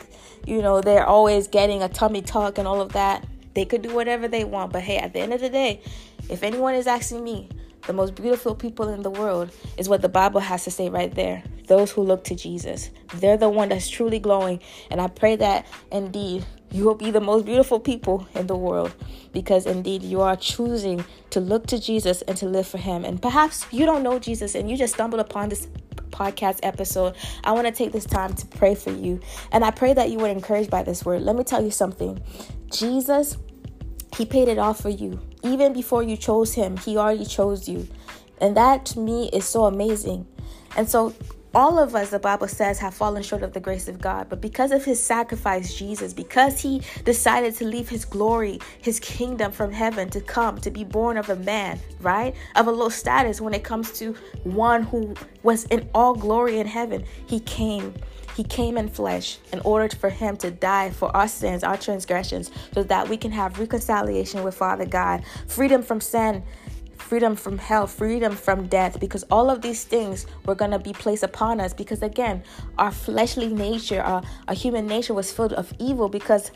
you 0.47 0.63
know, 0.63 0.81
they're 0.81 1.07
always 1.07 1.49
getting 1.49 1.83
a 1.83 1.89
tummy 1.89 2.23
tuck 2.23 2.59
and 2.59 2.69
all 2.69 2.81
of 2.81 2.93
that. 2.93 3.27
They 3.55 3.65
could 3.65 3.83
do 3.83 3.95
whatever 3.95 4.29
they 4.29 4.45
want. 4.45 4.73
But 4.73 4.83
hey, 4.83 4.99
at 4.99 5.13
the 5.13 5.21
end 5.21 5.33
of 5.33 5.41
the 5.41 5.51
day, 5.51 5.83
if 6.29 6.43
anyone 6.43 6.75
is 6.75 6.87
asking 6.87 7.25
me, 7.25 7.49
the 7.87 7.93
most 7.93 8.15
beautiful 8.15 8.55
people 8.55 8.89
in 8.89 9.03
the 9.03 9.11
world 9.11 9.51
is 9.79 9.89
what 9.89 10.03
the 10.03 10.09
Bible 10.09 10.41
has 10.41 10.65
to 10.65 10.71
say 10.71 10.91
right 10.91 11.13
there. 11.15 11.43
Those 11.67 11.91
who 11.91 12.03
look 12.03 12.25
to 12.25 12.35
Jesus. 12.35 12.91
They're 13.15 13.37
the 13.37 13.49
one 13.49 13.71
that's 13.71 13.89
truly 13.89 14.19
glowing. 14.19 14.61
And 14.91 15.01
I 15.01 15.09
pray 15.09 15.37
that 15.37 15.67
indeed 15.91 16.45
you 16.71 16.85
will 16.85 16.95
be 16.95 17.11
the 17.11 17.21
most 17.21 17.47
beautiful 17.47 17.81
people 17.81 18.27
in 18.35 18.47
the 18.47 18.57
world 18.57 18.95
because 19.33 19.67
indeed 19.67 20.03
you 20.03 20.21
are 20.21 20.37
choosing 20.37 21.05
to 21.31 21.41
look 21.41 21.67
to 21.69 21.81
Jesus 21.81 22.23
and 22.23 22.37
to 22.37 22.47
live 22.47 22.67
for 22.67 22.79
Him. 22.79 23.05
And 23.05 23.21
perhaps 23.21 23.67
you 23.71 23.87
don't 23.87 24.03
know 24.03 24.19
Jesus 24.19 24.55
and 24.55 24.71
you 24.71 24.77
just 24.77 24.95
stumbled 24.95 25.21
upon 25.21 25.49
this 25.49 25.69
podcast 26.11 26.61
episode. 26.63 27.15
I 27.45 27.53
want 27.53 27.67
to 27.67 27.73
take 27.73 27.93
this 27.93 28.05
time 28.05 28.35
to 28.35 28.47
pray 28.47 28.75
for 28.75 28.91
you. 28.91 29.21
And 29.53 29.65
I 29.65 29.71
pray 29.71 29.95
that 29.95 30.11
you 30.11 30.19
were 30.19 30.29
encouraged 30.29 30.71
by 30.71 30.83
this 30.83 31.05
word. 31.05 31.23
Let 31.23 31.37
me 31.37 31.45
tell 31.45 31.63
you 31.63 31.71
something 31.71 32.21
Jesus, 32.71 33.37
He 34.17 34.27
paid 34.27 34.49
it 34.49 34.59
all 34.59 34.75
for 34.75 34.91
you. 34.91 35.21
Even 35.43 35.73
before 35.73 36.03
you 36.03 36.17
chose 36.17 36.55
him, 36.55 36.77
he 36.79 36.97
already 36.97 37.25
chose 37.25 37.69
you. 37.69 37.87
And 38.41 38.57
that 38.57 38.87
to 38.87 39.01
me 39.01 39.31
is 39.33 39.45
so 39.45 39.65
amazing. 39.65 40.27
And 40.77 40.89
so 40.89 41.15
all 41.55 41.79
of 41.79 41.95
us, 41.95 42.11
the 42.11 42.19
Bible 42.19 42.49
says, 42.49 42.79
have 42.79 42.95
fallen 42.95 43.23
short 43.23 43.43
of 43.43 43.53
the 43.53 43.61
grace 43.61 43.89
of 43.89 44.01
God. 44.01 44.29
But 44.29 44.41
because 44.41 44.71
of 44.71 44.85
his 44.85 45.03
sacrifice, 45.03 45.75
Jesus, 45.75 46.13
because 46.13 46.61
he 46.61 46.83
decided 47.05 47.55
to 47.57 47.65
leave 47.65 47.89
his 47.89 48.05
glory, 48.05 48.59
his 48.81 49.01
kingdom 49.01 49.53
from 49.53 49.73
heaven 49.73 50.11
to 50.11 50.21
come, 50.21 50.59
to 50.61 50.71
be 50.71 50.85
born 50.85 51.17
of 51.17 51.31
a 51.31 51.37
man, 51.37 51.79
right? 52.01 52.35
Of 52.57 52.67
a 52.67 52.71
low 52.71 52.89
status 52.89 53.41
when 53.41 53.55
it 53.55 53.65
comes 53.65 53.93
to 53.99 54.15
one 54.45 54.83
who 54.83 55.15
was 55.43 55.65
in 55.65 55.89
all 55.95 56.15
glory 56.15 56.59
in 56.59 56.67
heaven, 56.67 57.05
he 57.27 57.41
came 57.41 57.95
he 58.37 58.45
came 58.45 58.79
in 58.79 58.89
flesh 58.89 59.39
in 59.53 59.59
order 59.65 59.93
for 59.97 60.11
him 60.11 60.37
to 60.37 60.53
die 60.53 60.91
for 60.91 61.15
our 61.17 61.27
sins, 61.27 61.65
our 61.65 61.77
transgressions, 61.77 62.53
so 62.73 62.85
that 62.85 63.09
we 63.09 63.17
can 63.17 63.33
have 63.33 63.59
reconciliation 63.59 64.45
with 64.45 64.55
Father 64.55 64.87
God, 64.87 65.25
freedom 65.49 65.83
from 65.83 66.01
sin, 66.01 66.45
freedom 67.09 67.35
from 67.35 67.57
hell, 67.57 67.87
freedom 67.87 68.37
from 68.37 68.67
death, 68.67 69.01
because 69.01 69.25
all 69.31 69.49
of 69.49 69.63
these 69.63 69.83
things 69.85 70.27
were 70.45 70.55
going 70.55 70.71
to 70.71 70.79
be 70.79 70.93
placed 70.93 71.23
upon 71.23 71.59
us. 71.59 71.73
Because 71.73 72.03
again, 72.03 72.43
our 72.77 72.93
fleshly 72.93 73.49
nature, 73.49 74.03
our, 74.03 74.23
our 74.47 74.55
human 74.55 74.87
nature 74.87 75.15
was 75.15 75.33
filled 75.33 75.55
of 75.55 75.73
evil 75.79 76.11
because 76.11 76.51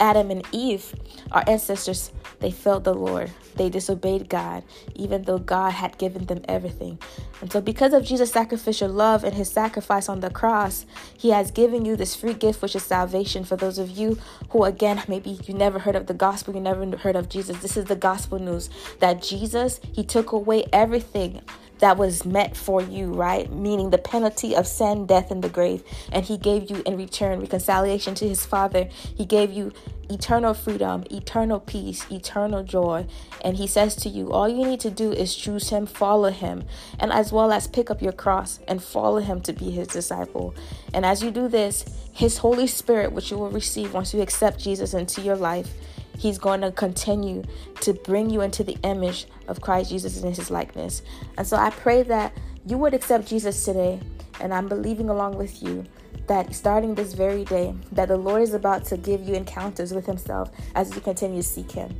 Adam 0.00 0.30
and 0.30 0.44
Eve, 0.50 0.94
our 1.30 1.44
ancestors, 1.46 2.10
they 2.40 2.50
failed 2.50 2.84
the 2.84 2.94
Lord. 2.94 3.30
They 3.54 3.68
disobeyed 3.68 4.30
God, 4.30 4.64
even 4.94 5.24
though 5.24 5.38
God 5.38 5.72
had 5.72 5.98
given 5.98 6.24
them 6.24 6.42
everything. 6.48 6.98
And 7.42 7.52
so, 7.52 7.60
because 7.60 7.92
of 7.92 8.04
Jesus' 8.04 8.32
sacrificial 8.32 8.88
love 8.88 9.24
and 9.24 9.34
his 9.34 9.50
sacrifice 9.50 10.08
on 10.08 10.20
the 10.20 10.30
cross, 10.30 10.86
he 11.16 11.30
has 11.30 11.50
given 11.50 11.84
you 11.84 11.96
this 11.96 12.14
free 12.14 12.32
gift, 12.32 12.62
which 12.62 12.74
is 12.74 12.82
salvation. 12.82 13.44
For 13.44 13.56
those 13.56 13.78
of 13.78 13.90
you 13.90 14.18
who, 14.50 14.64
again, 14.64 15.02
maybe 15.06 15.38
you 15.44 15.52
never 15.52 15.80
heard 15.80 15.96
of 15.96 16.06
the 16.06 16.14
gospel, 16.14 16.54
you 16.54 16.60
never 16.60 16.96
heard 16.96 17.16
of 17.16 17.28
Jesus, 17.28 17.58
this 17.60 17.76
is 17.76 17.84
the 17.84 17.96
gospel 17.96 18.38
news 18.38 18.70
that 19.00 19.22
Jesus, 19.22 19.80
he 19.92 20.02
took 20.02 20.32
away 20.32 20.64
everything 20.72 21.42
that 21.80 21.96
was 21.96 22.24
meant 22.24 22.56
for 22.56 22.80
you, 22.80 23.12
right? 23.12 23.50
Meaning 23.52 23.90
the 23.90 23.98
penalty 23.98 24.54
of 24.54 24.66
sin, 24.66 25.06
death, 25.06 25.30
and 25.30 25.42
the 25.42 25.48
grave. 25.48 25.82
And 26.12 26.24
He 26.24 26.38
gave 26.38 26.70
you 26.70 26.82
in 26.86 26.96
return 26.96 27.40
reconciliation 27.40 28.14
to 28.16 28.28
His 28.28 28.46
Father. 28.46 28.88
He 29.16 29.24
gave 29.24 29.50
you 29.50 29.72
eternal 30.08 30.54
freedom, 30.54 31.04
eternal 31.10 31.60
peace, 31.60 32.04
eternal 32.10 32.62
joy. 32.62 33.06
And 33.42 33.56
He 33.56 33.66
says 33.66 33.96
to 33.96 34.08
you, 34.08 34.30
all 34.30 34.48
you 34.48 34.66
need 34.66 34.80
to 34.80 34.90
do 34.90 35.12
is 35.12 35.34
choose 35.34 35.70
Him, 35.70 35.86
follow 35.86 36.30
Him, 36.30 36.64
and 36.98 37.12
as 37.12 37.32
well 37.32 37.52
as 37.52 37.66
pick 37.66 37.90
up 37.90 38.02
your 38.02 38.12
cross 38.12 38.60
and 38.68 38.82
follow 38.82 39.18
Him 39.18 39.40
to 39.42 39.52
be 39.52 39.70
His 39.70 39.88
disciple. 39.88 40.54
And 40.92 41.06
as 41.06 41.22
you 41.22 41.30
do 41.30 41.48
this, 41.48 41.84
His 42.12 42.38
Holy 42.38 42.66
Spirit, 42.66 43.12
which 43.12 43.30
you 43.30 43.38
will 43.38 43.50
receive 43.50 43.94
once 43.94 44.12
you 44.12 44.20
accept 44.20 44.58
Jesus 44.58 44.92
into 44.94 45.22
your 45.22 45.36
life, 45.36 45.72
He's 46.20 46.36
going 46.36 46.60
to 46.60 46.70
continue 46.70 47.42
to 47.80 47.94
bring 47.94 48.28
you 48.28 48.42
into 48.42 48.62
the 48.62 48.76
image 48.82 49.26
of 49.48 49.62
Christ 49.62 49.88
Jesus 49.88 50.22
in 50.22 50.34
his 50.34 50.50
likeness. 50.50 51.00
And 51.38 51.46
so 51.46 51.56
I 51.56 51.70
pray 51.70 52.02
that 52.02 52.36
you 52.66 52.76
would 52.76 52.92
accept 52.92 53.26
Jesus 53.26 53.64
today. 53.64 54.00
And 54.38 54.52
I'm 54.52 54.68
believing 54.68 55.08
along 55.08 55.38
with 55.38 55.62
you 55.62 55.82
that 56.26 56.54
starting 56.54 56.94
this 56.94 57.14
very 57.14 57.46
day, 57.46 57.74
that 57.92 58.08
the 58.08 58.18
Lord 58.18 58.42
is 58.42 58.52
about 58.52 58.84
to 58.86 58.98
give 58.98 59.26
you 59.26 59.34
encounters 59.34 59.94
with 59.94 60.04
himself 60.04 60.50
as 60.74 60.94
you 60.94 61.00
continue 61.00 61.40
to 61.40 61.48
seek 61.48 61.72
him. 61.72 61.98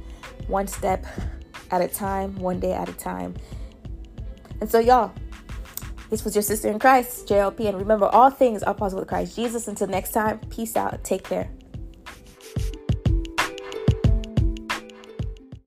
One 0.48 0.66
step 0.66 1.06
at 1.70 1.80
a 1.80 1.88
time, 1.88 2.36
one 2.36 2.60
day 2.60 2.74
at 2.74 2.90
a 2.90 2.92
time. 2.92 3.34
And 4.60 4.70
so, 4.70 4.80
y'all, 4.80 5.14
this 6.10 6.26
was 6.26 6.36
your 6.36 6.42
sister 6.42 6.68
in 6.68 6.78
Christ, 6.78 7.26
JLP. 7.26 7.66
And 7.70 7.78
remember, 7.78 8.04
all 8.04 8.28
things 8.28 8.62
are 8.62 8.74
possible 8.74 9.00
with 9.00 9.08
Christ 9.08 9.34
Jesus. 9.34 9.66
Until 9.66 9.86
next 9.86 10.12
time, 10.12 10.40
peace 10.50 10.76
out. 10.76 11.02
Take 11.04 11.24
care. 11.24 11.48